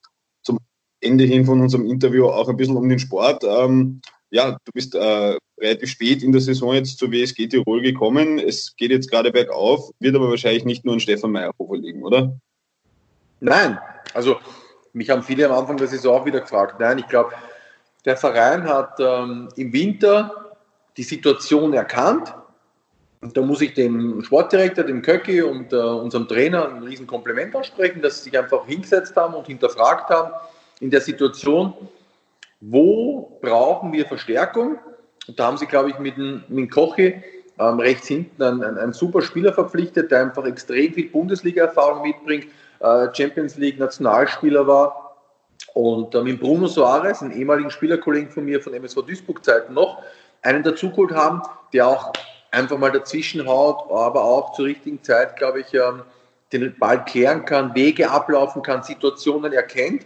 Ende 1.01 1.25
hin 1.25 1.45
von 1.45 1.61
unserem 1.61 1.85
Interview 1.85 2.27
auch 2.27 2.49
ein 2.49 2.57
bisschen 2.57 2.77
um 2.77 2.89
den 2.89 2.99
Sport. 2.99 3.43
Ähm, 3.43 4.01
ja, 4.29 4.51
du 4.51 4.71
bist 4.73 4.95
äh, 4.95 5.37
relativ 5.59 5.89
spät 5.89 6.23
in 6.23 6.31
der 6.31 6.41
Saison 6.41 6.73
jetzt 6.73 6.97
zur 6.97 7.11
WSG 7.11 7.47
Tirol 7.47 7.81
gekommen. 7.81 8.39
Es 8.39 8.75
geht 8.75 8.91
jetzt 8.91 9.09
gerade 9.09 9.31
bergauf, 9.31 9.89
wird 9.99 10.15
aber 10.15 10.29
wahrscheinlich 10.29 10.65
nicht 10.65 10.85
nur 10.85 10.95
an 10.95 10.99
Stefan 10.99 11.31
Meyerhofer 11.31 11.77
liegen, 11.77 12.03
oder? 12.03 12.35
Nein, 13.39 13.77
also 14.13 14.37
mich 14.93 15.09
haben 15.09 15.23
viele 15.23 15.47
am 15.47 15.57
Anfang 15.57 15.77
der 15.77 15.87
Saison 15.87 16.19
auch 16.19 16.25
wieder 16.25 16.41
gefragt. 16.41 16.79
Nein, 16.79 16.99
ich 16.99 17.07
glaube, 17.07 17.31
der 18.05 18.17
Verein 18.17 18.63
hat 18.63 18.99
ähm, 18.99 19.49
im 19.55 19.71
Winter 19.73 20.55
die 20.97 21.03
Situation 21.03 21.73
erkannt. 21.73 22.33
Und 23.21 23.35
da 23.35 23.41
muss 23.41 23.61
ich 23.61 23.73
dem 23.73 24.23
Sportdirektor, 24.23 24.83
dem 24.83 25.01
Köcki 25.01 25.41
und 25.41 25.73
äh, 25.73 25.75
unserem 25.75 26.27
Trainer 26.27 26.69
ein 26.69 26.83
riesen 26.83 27.07
Kompliment 27.07 27.55
aussprechen, 27.55 28.01
dass 28.01 28.17
sie 28.17 28.29
sich 28.29 28.39
einfach 28.39 28.65
hingesetzt 28.65 29.15
haben 29.15 29.33
und 29.33 29.47
hinterfragt 29.47 30.09
haben, 30.09 30.33
in 30.79 30.91
der 30.91 31.01
Situation, 31.01 31.73
wo 32.61 33.39
brauchen 33.41 33.91
wir 33.93 34.05
Verstärkung? 34.05 34.77
Und 35.27 35.39
da 35.39 35.47
haben 35.47 35.57
sie, 35.57 35.65
glaube 35.65 35.89
ich, 35.89 35.99
mit 35.99 36.17
dem, 36.17 36.43
mit 36.47 36.71
Kochi 36.71 37.21
ähm, 37.59 37.79
rechts 37.79 38.07
hinten 38.07 38.41
einen, 38.41 38.63
einen, 38.63 38.77
einen, 38.77 38.93
super 38.93 39.21
Spieler 39.21 39.53
verpflichtet, 39.53 40.11
der 40.11 40.21
einfach 40.21 40.45
extrem 40.45 40.93
viel 40.93 41.09
Bundesliga-Erfahrung 41.09 42.03
mitbringt, 42.03 42.47
äh, 42.79 43.07
Champions 43.13 43.57
League 43.57 43.79
Nationalspieler 43.79 44.67
war. 44.67 45.17
Und 45.73 46.13
äh, 46.15 46.21
mit 46.21 46.39
Bruno 46.39 46.67
Soares, 46.67 47.21
einem 47.21 47.31
ehemaligen 47.31 47.71
Spielerkollegen 47.71 48.29
von 48.29 48.45
mir 48.45 48.61
von 48.61 48.73
MSV 48.73 49.01
Duisburg-Zeiten 49.01 49.73
noch, 49.73 50.03
einen 50.43 50.63
dazugeholt 50.63 51.11
haben, 51.11 51.41
der 51.73 51.87
auch 51.87 52.13
einfach 52.51 52.77
mal 52.77 52.91
dazwischen 52.91 53.45
haut, 53.47 53.91
aber 53.91 54.23
auch 54.23 54.53
zur 54.53 54.65
richtigen 54.65 55.01
Zeit, 55.03 55.35
glaube 55.35 55.61
ich, 55.61 55.73
ähm, 55.73 56.03
den 56.53 56.77
Ball 56.77 57.03
klären 57.03 57.43
kann, 57.45 57.75
Wege 57.75 58.09
ablaufen 58.09 58.61
kann, 58.61 58.83
Situationen 58.83 59.51
erkennt. 59.51 60.05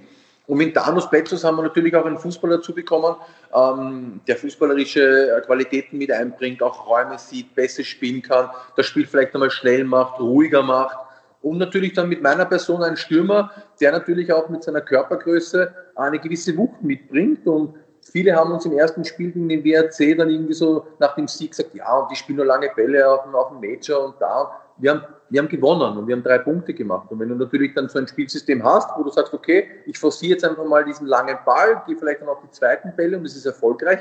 Und 0.52 0.58
mit 0.58 0.76
Danos 0.76 1.10
Betzos 1.10 1.46
haben 1.46 1.56
wir 1.56 1.64
natürlich 1.64 1.96
auch 1.96 2.06
einen 2.06 2.18
Fußballer 2.18 2.58
dazu 2.58 2.76
bekommen, 2.76 3.16
ähm, 3.56 4.20
der 4.28 4.36
fußballerische 4.36 5.42
Qualitäten 5.46 5.98
mit 5.98 6.12
einbringt, 6.12 6.62
auch 6.62 6.90
Räume 6.90 7.18
sieht, 7.18 7.56
besser 7.56 7.86
spielen 7.86 8.22
kann, 8.22 8.50
das 8.76 8.86
Spiel 8.86 9.08
vielleicht 9.08 9.34
einmal 9.34 9.50
schnell 9.50 9.86
macht, 9.86 10.20
ruhiger 10.20 10.62
macht. 10.62 10.98
Und 11.42 11.58
natürlich 11.58 11.94
dann 11.94 12.10
mit 12.10 12.22
meiner 12.22 12.44
Person 12.44 12.84
einen 12.84 12.98
Stürmer, 12.98 13.50
der 13.80 13.94
natürlich 13.94 14.34
auch 14.34 14.50
mit 14.50 14.62
seiner 14.62 14.82
Körpergröße 14.82 15.74
eine 15.96 16.20
gewisse 16.20 16.58
Wucht 16.58 16.84
mitbringt. 16.84 17.48
Und 17.48 17.76
viele 18.02 18.36
haben 18.36 18.52
uns 18.52 18.66
im 18.66 18.78
ersten 18.78 19.06
Spiel 19.06 19.32
gegen 19.32 19.48
den 19.48 19.64
WRC 19.64 20.18
dann 20.18 20.30
irgendwie 20.30 20.54
so 20.54 20.86
nach 21.00 21.16
dem 21.16 21.30
Sieg 21.30 21.52
gesagt, 21.52 21.74
ja, 21.76 21.96
und 21.98 22.12
die 22.12 22.18
spielen 22.18 22.36
nur 22.36 22.46
lange 22.46 22.70
Bälle 22.76 23.10
auf, 23.10 23.22
auf 23.34 23.52
dem 23.52 23.62
Major 23.62 24.04
und 24.04 24.16
da. 24.20 24.52
Wir 24.80 24.92
haben 24.92 25.04
wir 25.32 25.42
haben 25.42 25.48
gewonnen 25.48 25.98
und 25.98 26.08
wir 26.08 26.16
haben 26.16 26.24
drei 26.24 26.38
Punkte 26.40 26.74
gemacht. 26.74 27.10
Und 27.10 27.20
wenn 27.20 27.30
du 27.30 27.36
natürlich 27.36 27.74
dann 27.74 27.88
so 27.88 27.98
ein 27.98 28.08
Spielsystem 28.08 28.64
hast, 28.64 28.90
wo 28.98 29.04
du 29.04 29.10
sagst, 29.10 29.34
okay, 29.34 29.66
ich 29.86 29.98
forciere 29.98 30.34
jetzt 30.34 30.44
einfach 30.44 30.66
mal 30.66 30.84
diesen 30.84 31.08
langen 31.08 31.38
Ball, 31.46 31.82
gehe 31.88 31.96
vielleicht 31.96 32.22
dann 32.22 32.28
auf 32.28 32.42
die 32.44 32.52
zweiten 32.52 32.94
Bälle 32.96 33.18
und 33.18 33.26
es 33.26 33.38
ist 33.38 33.46
erfolgreich, 33.46 34.00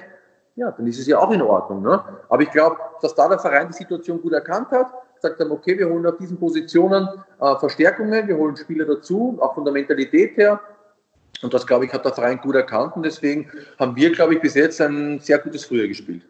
ja, 0.57 0.73
dann 0.73 0.87
ist 0.89 0.99
es 0.99 1.07
ja 1.07 1.19
auch 1.19 1.31
in 1.31 1.41
Ordnung. 1.41 1.83
Ne? 1.83 2.03
Aber 2.29 2.43
ich 2.43 2.51
glaube, 2.51 2.79
dass 3.01 3.15
da 3.15 3.29
der 3.29 3.39
Verein 3.39 3.69
die 3.69 3.75
Situation 3.75 4.21
gut 4.21 4.33
erkannt 4.33 4.73
hat, 4.73 4.93
sagt 5.21 5.41
dann, 5.41 5.53
okay, 5.53 5.79
wir 5.79 5.89
holen 5.89 6.05
auf 6.05 6.17
diesen 6.17 6.37
Positionen 6.37 7.09
äh, 7.41 7.57
Verstärkungen, 7.57 8.27
wir 8.27 8.37
holen 8.37 8.57
Spieler 8.57 8.85
dazu, 8.85 9.39
auch 9.41 9.55
von 9.55 9.65
der 9.65 9.73
Mentalität 9.73 10.37
her. 10.37 10.61
Und 11.43 11.55
das, 11.55 11.65
glaube 11.65 11.85
ich, 11.85 11.93
hat 11.93 12.05
der 12.05 12.13
Verein 12.13 12.41
gut 12.41 12.57
erkannt 12.57 12.97
und 12.97 13.05
deswegen 13.05 13.49
haben 13.79 13.95
wir, 13.95 14.11
glaube 14.11 14.35
ich, 14.35 14.41
bis 14.41 14.55
jetzt 14.55 14.81
ein 14.81 15.21
sehr 15.21 15.39
gutes 15.39 15.65
Frühjahr 15.65 15.87
gespielt. 15.87 16.27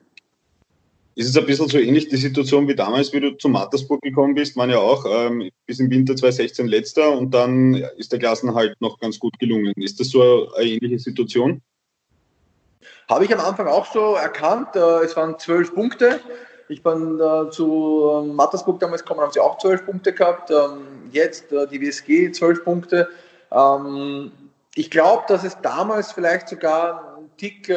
Ist 1.20 1.28
es 1.28 1.37
ein 1.37 1.44
bisschen 1.44 1.68
so 1.68 1.76
ähnlich 1.76 2.09
die 2.09 2.16
Situation 2.16 2.66
wie 2.66 2.74
damals, 2.74 3.12
wie 3.12 3.20
du 3.20 3.37
zu 3.37 3.50
Mattersburg 3.50 4.00
gekommen 4.00 4.35
bist, 4.35 4.56
waren 4.56 4.70
ja 4.70 4.78
auch 4.78 5.04
ähm, 5.06 5.50
bis 5.66 5.78
im 5.78 5.90
Winter 5.90 6.16
2016 6.16 6.66
letzter 6.66 7.12
und 7.12 7.35
dann 7.35 7.74
ist 7.98 8.11
der 8.11 8.18
Klassenhalt 8.18 8.80
noch 8.80 8.98
ganz 8.98 9.18
gut 9.18 9.38
gelungen. 9.38 9.74
Ist 9.76 10.00
das 10.00 10.09
so 10.09 10.50
eine 10.54 10.66
ähnliche 10.66 10.98
Situation? 10.98 11.61
Habe 13.11 13.26
ich 13.26 13.35
am 13.35 13.40
Anfang 13.40 13.66
auch 13.66 13.85
so 13.92 14.14
erkannt. 14.14 14.68
Äh, 14.74 15.04
es 15.04 15.14
waren 15.14 15.38
zwölf 15.38 15.74
Punkte. 15.74 16.20
Ich 16.70 16.83
bin 16.83 17.20
äh, 17.20 17.50
zu 17.50 18.11
ähm, 18.14 18.35
Mattersburg 18.35 18.80
damals 18.80 19.02
gekommen, 19.02 19.20
haben 19.20 19.33
sie 19.33 19.40
auch 19.40 19.59
zwölf 19.59 19.85
Punkte 19.85 20.14
gehabt. 20.14 20.50
Ähm, 20.50 21.11
jetzt 21.12 21.52
äh, 21.52 21.66
die 21.66 21.83
WSG 21.83 22.33
zwölf 22.33 22.64
Punkte. 22.64 23.11
Ähm, 23.52 24.33
ich 24.74 24.90
glaube, 24.90 25.24
dass 25.28 25.44
es 25.44 25.54
damals 25.61 26.12
vielleicht 26.12 26.48
sogar 26.48 27.18
ein 27.18 27.30
Tick 27.37 27.70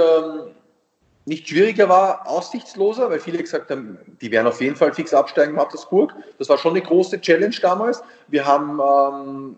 nicht 1.25 1.47
schwieriger 1.47 1.87
war, 1.87 2.27
aussichtsloser, 2.27 3.09
weil 3.09 3.19
viele 3.19 3.37
gesagt 3.37 3.71
haben, 3.71 3.97
die 4.21 4.31
werden 4.31 4.47
auf 4.47 4.59
jeden 4.59 4.75
Fall 4.75 4.93
fix 4.93 5.13
absteigen, 5.13 5.53
Mattersburg. 5.53 6.13
Das 6.37 6.49
war 6.49 6.57
schon 6.57 6.71
eine 6.71 6.81
große 6.81 7.21
Challenge 7.21 7.55
damals. 7.61 8.03
Wir 8.27 8.45
haben 8.45 8.79
ähm, 8.79 9.57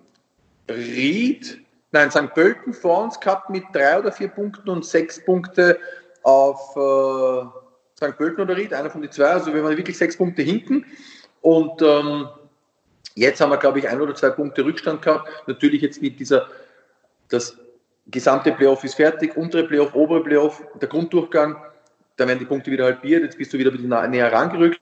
Ried, 0.69 1.59
nein, 1.91 2.11
St. 2.11 2.33
Pölten 2.33 2.73
vor 2.73 3.03
uns 3.03 3.19
gehabt 3.19 3.49
mit 3.49 3.63
drei 3.73 3.97
oder 3.97 4.11
vier 4.11 4.27
Punkten 4.27 4.69
und 4.69 4.85
sechs 4.85 5.23
Punkte 5.23 5.79
auf 6.21 6.75
äh, 6.75 7.45
St. 7.97 8.17
Pölten 8.17 8.41
oder 8.41 8.55
Ried, 8.55 8.73
einer 8.73 8.89
von 8.91 9.01
den 9.01 9.11
zwei. 9.11 9.31
Also 9.31 9.53
wir 9.53 9.63
waren 9.63 9.77
wirklich 9.77 9.97
sechs 9.97 10.17
Punkte 10.17 10.43
hinten. 10.43 10.85
Und 11.41 11.81
ähm, 11.81 12.27
jetzt 13.15 13.41
haben 13.41 13.49
wir, 13.49 13.57
glaube 13.57 13.79
ich, 13.79 13.87
ein 13.87 14.01
oder 14.01 14.13
zwei 14.13 14.29
Punkte 14.29 14.63
Rückstand 14.65 15.01
gehabt. 15.01 15.29
Natürlich 15.47 15.81
jetzt 15.81 16.01
mit 16.01 16.19
dieser, 16.19 16.47
das 17.29 17.57
gesamte 18.07 18.51
Playoff 18.51 18.83
ist 18.83 18.95
fertig, 18.95 19.35
untere 19.35 19.63
Playoff, 19.63 19.95
obere 19.95 20.23
Playoff, 20.23 20.63
der 20.81 20.87
Grunddurchgang. 20.87 21.57
dann 22.17 22.27
werden 22.27 22.39
die 22.39 22.45
Punkte 22.45 22.71
wieder 22.71 22.85
halbiert, 22.85 23.23
jetzt 23.23 23.37
bist 23.37 23.51
du 23.53 23.57
wieder 23.57 23.71
ein 23.71 23.77
bisschen 23.77 24.11
näher 24.11 24.31
rangerückt. 24.31 24.79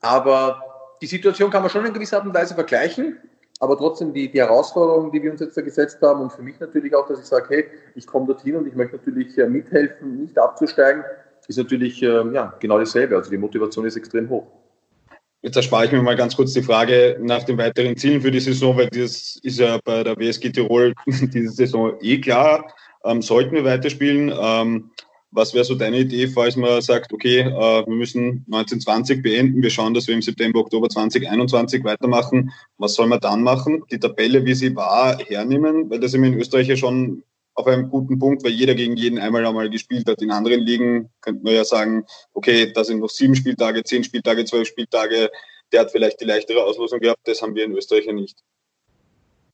Aber 0.00 0.62
die 1.02 1.06
Situation 1.06 1.50
kann 1.50 1.62
man 1.62 1.70
schon 1.70 1.84
in 1.84 1.92
gewisser 1.92 2.18
Art 2.18 2.26
und 2.26 2.34
Weise 2.34 2.54
vergleichen, 2.54 3.18
aber 3.60 3.76
trotzdem 3.76 4.12
die, 4.12 4.30
die 4.30 4.40
Herausforderung, 4.40 5.12
die 5.12 5.22
wir 5.22 5.30
uns 5.30 5.40
jetzt 5.40 5.56
da 5.56 5.62
gesetzt 5.62 5.98
haben 6.02 6.20
und 6.20 6.32
für 6.32 6.42
mich 6.42 6.58
natürlich 6.60 6.94
auch, 6.94 7.06
dass 7.06 7.20
ich 7.20 7.26
sage, 7.26 7.46
hey, 7.48 7.66
ich 7.94 8.06
komme 8.06 8.26
dorthin 8.26 8.56
und 8.56 8.66
ich 8.66 8.74
möchte 8.74 8.96
natürlich 8.96 9.36
äh, 9.38 9.46
mithelfen, 9.46 10.22
nicht 10.22 10.38
abzusteigen, 10.38 11.04
ist 11.48 11.58
natürlich 11.58 12.02
ähm, 12.02 12.32
ja, 12.34 12.54
genau 12.60 12.78
dasselbe. 12.78 13.16
Also 13.16 13.30
die 13.30 13.36
Motivation 13.36 13.84
ist 13.84 13.96
extrem 13.96 14.28
hoch. 14.28 14.46
Jetzt 15.42 15.56
erspare 15.56 15.86
ich 15.86 15.92
mir 15.92 16.00
mal 16.00 16.14
ganz 16.14 16.36
kurz 16.36 16.52
die 16.52 16.62
Frage 16.62 17.18
nach 17.20 17.42
den 17.42 17.58
weiteren 17.58 17.96
Zielen 17.96 18.22
für 18.22 18.30
die 18.30 18.38
Saison, 18.38 18.76
weil 18.76 18.86
das 18.86 19.40
ist 19.42 19.58
ja 19.58 19.80
bei 19.84 20.04
der 20.04 20.16
WSG 20.16 20.50
Tirol 20.50 20.94
diese 21.06 21.50
Saison 21.50 21.94
eh 22.00 22.20
klar. 22.20 22.72
Ähm, 23.04 23.22
sollten 23.22 23.52
wir 23.52 23.64
weiterspielen? 23.64 24.32
Ähm, 24.40 24.92
was 25.32 25.52
wäre 25.52 25.64
so 25.64 25.74
deine 25.74 25.98
Idee, 25.98 26.28
falls 26.28 26.54
man 26.56 26.80
sagt, 26.80 27.12
okay, 27.12 27.40
äh, 27.40 27.86
wir 27.86 27.94
müssen 27.94 28.44
1920 28.52 29.22
beenden, 29.22 29.62
wir 29.62 29.70
schauen, 29.70 29.94
dass 29.94 30.06
wir 30.06 30.14
im 30.14 30.22
September, 30.22 30.60
Oktober 30.60 30.88
2021 30.88 31.82
weitermachen. 31.82 32.52
Was 32.78 32.94
soll 32.94 33.08
man 33.08 33.18
dann 33.18 33.42
machen? 33.42 33.82
Die 33.90 33.98
Tabelle, 33.98 34.44
wie 34.44 34.54
sie 34.54 34.76
war, 34.76 35.18
hernehmen, 35.18 35.90
weil 35.90 35.98
das 35.98 36.12
ist 36.12 36.22
in 36.22 36.34
Österreich 36.38 36.68
ja 36.68 36.76
schon 36.76 37.24
auf 37.54 37.66
einem 37.66 37.90
guten 37.90 38.18
Punkt, 38.18 38.44
weil 38.44 38.52
jeder 38.52 38.74
gegen 38.74 38.96
jeden 38.96 39.18
einmal 39.18 39.44
einmal 39.46 39.68
gespielt 39.68 40.08
hat. 40.08 40.22
In 40.22 40.30
anderen 40.30 40.60
Ligen 40.60 41.10
könnte 41.20 41.44
man 41.44 41.54
ja 41.54 41.64
sagen, 41.64 42.06
okay, 42.34 42.72
da 42.72 42.84
sind 42.84 43.00
noch 43.00 43.10
sieben 43.10 43.34
Spieltage, 43.34 43.82
zehn 43.84 44.04
Spieltage, 44.04 44.44
zwölf 44.44 44.68
Spieltage. 44.68 45.30
Der 45.70 45.80
hat 45.80 45.90
vielleicht 45.90 46.20
die 46.20 46.24
leichtere 46.24 46.64
Auslosung 46.64 47.00
gehabt. 47.00 47.20
Das 47.24 47.42
haben 47.42 47.54
wir 47.54 47.64
in 47.64 47.72
Österreich 47.72 48.06
ja 48.06 48.12
nicht. 48.12 48.38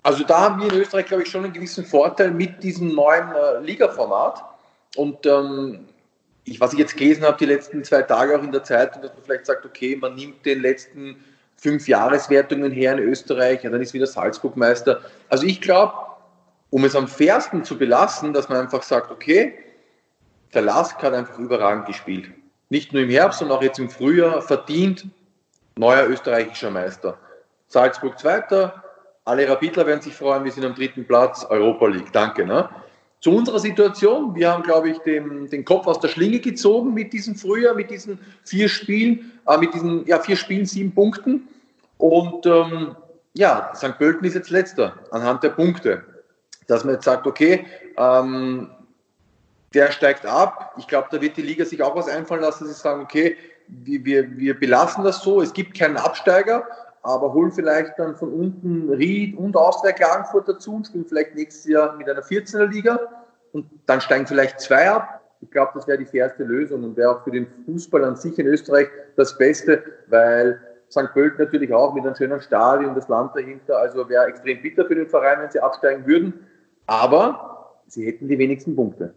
Also 0.03 0.25
da 0.25 0.41
haben 0.41 0.63
wir 0.63 0.73
in 0.73 0.81
Österreich, 0.81 1.07
glaube 1.07 1.25
ich, 1.25 1.29
schon 1.29 1.45
einen 1.45 1.53
gewissen 1.53 1.85
Vorteil 1.85 2.31
mit 2.31 2.63
diesem 2.63 2.95
neuen 2.95 3.33
äh, 3.33 3.61
Liga-Format. 3.65 4.45
Und 4.97 5.27
ähm, 5.27 5.89
ich, 6.45 6.61
was 6.61 6.73
ich 6.73 6.79
jetzt 6.79 6.97
gelesen 6.97 7.25
habe, 7.25 7.37
die 7.37 7.47
letzten 7.47 7.85
zwei 7.85 8.03
Tage 8.03 8.39
auch 8.39 8.43
in 8.43 8.53
der 8.53 8.65
Zeitung, 8.65 9.03
dass 9.03 9.13
man 9.13 9.23
vielleicht 9.25 9.47
sagt, 9.47 9.67
okay, 9.67 9.97
man 9.97 10.15
nimmt 10.15 10.47
den 10.47 10.63
letzten 10.63 11.17
fünf 11.57 11.89
Jahreswertungen 11.89 12.71
her 12.71 12.93
in 12.93 13.01
Österreich, 13.01 13.65
ja, 13.65 13.71
dann 13.71 13.83
ist 13.83 13.93
wieder 13.93 14.07
Salzburg 14.07 14.57
Meister. 14.57 15.03
Also 15.29 15.45
ich 15.45 15.61
glaube, 15.61 15.93
um 16.71 16.85
es 16.85 16.95
am 16.95 17.09
fairsten 17.09 17.65
zu 17.65 17.79
belassen, 17.79 18.33
dass 18.33 18.49
man 18.49 18.59
einfach 18.59 18.83
sagt, 18.83 19.11
okay, 19.11 19.55
der 20.55 20.63
Lask 20.63 21.03
hat 21.03 21.15
einfach 21.15 21.39
überragend 21.39 21.87
gespielt. 21.87 22.31
Nicht 22.71 22.93
nur 22.93 23.03
im 23.03 23.11
Herbst, 23.11 23.39
sondern 23.39 23.59
auch 23.59 23.63
jetzt 23.63 23.79
im 23.79 23.89
Frühjahr 23.89 24.43
verdient 24.43 25.07
neuer 25.77 26.07
österreichischer 26.09 26.71
Meister. 26.71 27.17
Salzburg 27.69 28.19
Zweiter, 28.19 28.83
alle 29.25 29.49
Rapidler 29.49 29.87
werden 29.87 30.01
sich 30.01 30.15
freuen, 30.15 30.45
wir 30.45 30.53
sind 30.53 30.65
am 30.65 30.75
dritten 30.75 31.07
Platz, 31.07 31.45
Europa 31.49 31.87
League. 31.87 32.13
Danke. 32.13 32.45
Ne? 32.45 32.69
Zu 33.21 33.35
unserer 33.35 33.59
Situation, 33.59 34.35
wir 34.35 34.51
haben, 34.51 34.63
glaube 34.63 34.91
ich, 34.91 34.99
den, 34.99 35.49
den 35.49 35.65
Kopf 35.65 35.87
aus 35.87 36.01
der 36.01 36.09
Schlinge 36.09 36.41
gezogen 36.41 36.95
mit 36.95 37.13
diesem 37.13 37.35
Frühjahr, 37.35 37.75
mit 37.75 37.91
diesen 37.91 38.19
vier 38.45 38.69
Spielen, 38.69 39.33
äh, 39.47 39.59
mit 39.59 39.75
diesen 39.75 40.07
ja, 40.07 40.19
vier 40.19 40.37
Spielen, 40.37 40.67
sieben 40.67 40.95
Punkten. 40.95 41.49
Und 41.99 42.47
ähm, 42.47 42.97
ja, 43.35 43.73
St. 43.75 43.99
Pölten 43.99 44.27
ist 44.27 44.35
jetzt 44.35 44.51
letzter 44.51 44.95
anhand 45.11 45.43
der 45.43 45.51
Punkte 45.51 46.05
dass 46.69 46.85
man 46.85 46.95
jetzt 46.95 47.05
sagt, 47.05 47.27
okay, 47.27 47.67
ähm, 47.97 48.71
der 49.75 49.91
steigt 49.91 50.25
ab. 50.25 50.75
Ich 50.79 50.87
glaube, 50.87 51.09
da 51.11 51.21
wird 51.21 51.37
die 51.37 51.43
Liga 51.43 51.65
sich 51.65 51.83
auch 51.83 51.97
was 51.97 52.09
einfallen 52.09 52.43
lassen, 52.43 52.65
dass 52.65 52.77
sie 52.77 52.81
sagen, 52.81 53.03
okay, 53.03 53.37
wir, 53.67 54.37
wir, 54.37 54.59
belassen 54.59 55.05
das 55.05 55.21
so, 55.23 55.43
es 55.43 55.53
gibt 55.53 55.79
keinen 55.79 55.99
Absteiger, 55.99 56.67
aber 57.03 57.35
holen 57.35 57.53
vielleicht 57.53 57.99
dann 57.99 58.17
von 58.17 58.33
unten 58.33 58.89
Ried 58.91 59.37
und 59.37 59.57
Austria 59.57 59.93
Klagenfurt 59.93 60.49
dazu 60.49 60.77
und 60.77 60.87
spielen 60.87 61.05
vielleicht 61.07 61.35
nächstes 61.35 61.67
Jahr 61.67 61.95
mit 61.97 62.09
einer 62.09 62.23
14er 62.23 62.67
Liga 62.67 62.99
und 63.53 63.67
dann 63.87 64.01
steigen 64.01 64.27
vielleicht 64.27 64.61
zwei 64.61 64.91
ab. 64.91 65.21
Ich 65.41 65.51
glaube, 65.51 65.73
das 65.75 65.87
wäre 65.87 65.99
die 65.99 66.07
fairste 66.07 66.45
Lösung 66.45 66.83
und 66.83 66.97
wäre 66.97 67.11
auch 67.11 67.25
für 67.25 67.31
den 67.31 67.47
Fußball 67.67 68.05
an 68.05 68.17
sich 68.17 68.39
in 68.39 68.47
Österreich 68.47 68.89
das 69.17 69.37
Beste, 69.37 69.85
weil 70.09 70.61
St. 70.91 71.13
Pölten 71.13 71.45
natürlich 71.45 71.73
auch 71.73 71.95
mit 71.95 72.07
einem 72.07 72.17
schönen 72.17 72.41
Stadion, 72.41 72.95
das 72.95 73.09
Land 73.09 73.37
dahinter, 73.37 73.79
also 73.79 74.09
wäre 74.09 74.27
extrem 74.27 74.63
bitter 74.63 74.87
für 74.87 74.95
den 74.95 75.09
Verein, 75.09 75.41
wenn 75.41 75.51
sie 75.51 75.61
absteigen 75.61 76.07
würden 76.07 76.48
aber 76.89 77.83
sie 77.87 78.07
hätten 78.07 78.29
die 78.29 78.39
wenigsten 78.39 78.75
Punkte. 78.75 79.15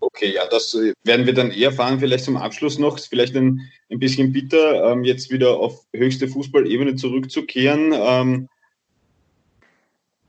Okay, 0.00 0.34
ja, 0.34 0.42
das 0.50 0.74
äh, 0.74 0.92
werden 1.04 1.26
wir 1.26 1.32
dann 1.32 1.52
eher 1.52 1.70
erfahren. 1.70 2.00
Vielleicht 2.00 2.24
zum 2.24 2.36
Abschluss 2.36 2.78
noch, 2.78 2.98
vielleicht 2.98 3.36
ein, 3.36 3.60
ein 3.88 4.00
bisschen 4.00 4.32
bitter, 4.32 4.90
ähm, 4.90 5.04
jetzt 5.04 5.30
wieder 5.30 5.56
auf 5.56 5.86
höchste 5.94 6.26
Fußballebene 6.26 6.96
zurückzukehren. 6.96 7.92
Ähm, 7.94 8.48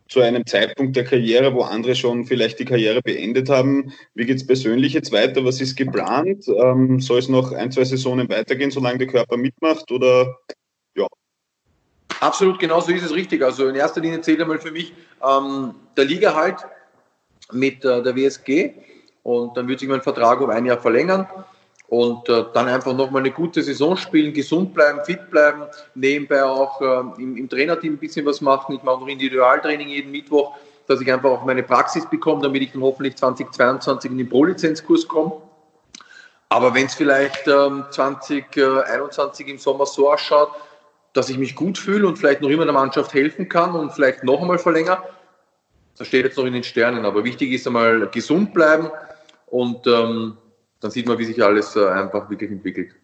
zu 0.08 0.22
einem 0.22 0.46
Zeitpunkt 0.46 0.96
der 0.96 1.06
Karriere, 1.06 1.56
wo 1.56 1.62
andere 1.62 1.96
schon 1.96 2.26
vielleicht 2.26 2.60
die 2.60 2.66
Karriere 2.66 3.02
beendet 3.02 3.50
haben. 3.50 3.92
Wie 4.14 4.26
geht 4.26 4.38
es 4.38 4.46
persönlich 4.46 4.94
jetzt 4.94 5.12
weiter? 5.12 5.44
Was 5.44 5.60
ist 5.60 5.76
geplant? 5.76 6.48
Ähm, 6.48 7.00
soll 7.00 7.18
es 7.18 7.30
noch 7.30 7.52
ein, 7.52 7.72
zwei 7.72 7.84
Saisonen 7.84 8.30
weitergehen, 8.30 8.70
solange 8.70 9.00
der 9.00 9.08
Körper 9.08 9.38
mitmacht? 9.38 9.92
Oder 9.92 10.38
Absolut, 12.20 12.60
genau 12.60 12.80
so 12.80 12.92
ist 12.92 13.04
es 13.04 13.14
richtig. 13.14 13.44
Also 13.44 13.68
in 13.68 13.76
erster 13.76 14.02
Linie 14.02 14.22
zählt 14.22 14.42
einmal 14.42 14.60
für 14.60 14.72
mich 14.72 14.94
ähm, 15.22 15.76
der 15.98 16.06
Liga 16.06 16.34
halt 16.34 16.58
mit 17.52 17.84
äh, 17.84 18.02
der 18.02 18.16
WSG 18.16 18.74
und 19.24 19.58
dann 19.58 19.68
wird 19.68 19.80
sich 19.80 19.90
mein 19.90 20.02
Vertrag 20.02 20.40
um 20.42 20.50
ein 20.50 20.66
Jahr 20.66 20.78
verlängern 20.78 21.28
und 21.88 22.28
äh, 22.30 22.46
dann 22.54 22.68
einfach 22.68 22.94
nochmal 22.94 23.22
eine 23.22 23.32
gute 23.32 23.62
Saison 23.62 23.96
spielen, 23.96 24.34
gesund 24.34 24.74
bleiben, 24.74 25.00
fit 25.06 25.30
bleiben, 25.30 25.64
nebenbei 25.96 26.44
auch 26.44 26.82
äh, 26.82 27.22
im, 27.22 27.38
im, 27.38 27.50
Trainerteam 27.50 27.94
ein 27.94 27.98
bisschen 27.98 28.26
was 28.26 28.42
machen. 28.42 28.76
Ich 28.76 28.84
mache 28.84 29.00
noch 29.00 29.08
Individualtraining 29.08 29.90
jeden 29.90 30.12
Mittwoch, 30.12 30.56
dass 30.88 31.02
ich 31.02 31.12
einfach 31.12 31.30
auch 31.30 31.46
meine 31.46 31.62
Praxis 31.62 32.10
bekomme, 32.10 32.42
damit 32.42 32.64
ich 32.64 32.72
dann 32.72 32.82
hoffentlich 32.82 33.16
2022 33.16 34.12
in 34.12 34.18
den 34.18 34.30
Pro-Lizenzkurs 34.30 35.08
komme. 35.08 35.34
Aber 36.50 36.74
wenn 36.74 36.86
es 36.86 36.96
vielleicht 36.96 37.48
ähm, 37.48 37.86
2021 37.92 39.48
im 39.48 39.58
Sommer 39.58 39.86
so 39.86 40.12
ausschaut, 40.12 40.50
dass 41.14 41.30
ich 41.30 41.38
mich 41.38 41.56
gut 41.56 41.78
fühle 41.78 42.08
und 42.08 42.18
vielleicht 42.18 42.42
noch 42.42 42.50
immer 42.50 42.66
der 42.66 42.74
Mannschaft 42.74 43.14
helfen 43.14 43.48
kann 43.48 43.76
und 43.76 43.92
vielleicht 43.94 44.24
noch 44.24 44.42
einmal 44.42 44.60
verlängere. 44.60 45.04
Das 45.98 46.08
steht 46.08 46.26
jetzt 46.26 46.38
noch 46.38 46.46
in 46.46 46.54
den 46.54 46.64
Sternen, 46.64 47.06
aber 47.06 47.24
wichtig 47.24 47.52
ist 47.52 47.68
einmal 47.68 48.10
gesund 48.10 48.54
bleiben 48.54 48.90
und 49.46 49.86
ähm, 49.86 50.38
dann 50.80 50.92
sieht 50.92 51.08
man, 51.08 51.20
wie 51.20 51.26
sich 51.26 51.42
alles 51.44 51.76
äh, 51.76 51.88
einfach 51.88 52.30
wirklich 52.30 52.50
entwickelt. 52.50 52.96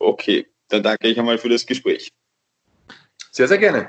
Okay, 0.00 0.46
dann 0.68 0.82
danke 0.82 1.08
ich 1.08 1.18
einmal 1.18 1.38
für 1.38 1.48
das 1.48 1.64
Gespräch. 1.64 2.08
Sehr, 3.30 3.48
sehr 3.48 3.58
gerne. 3.58 3.88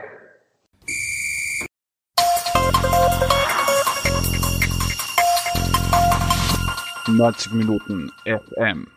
Neunzig 7.08 7.52
Minuten 7.54 8.12
FM. 8.26 8.88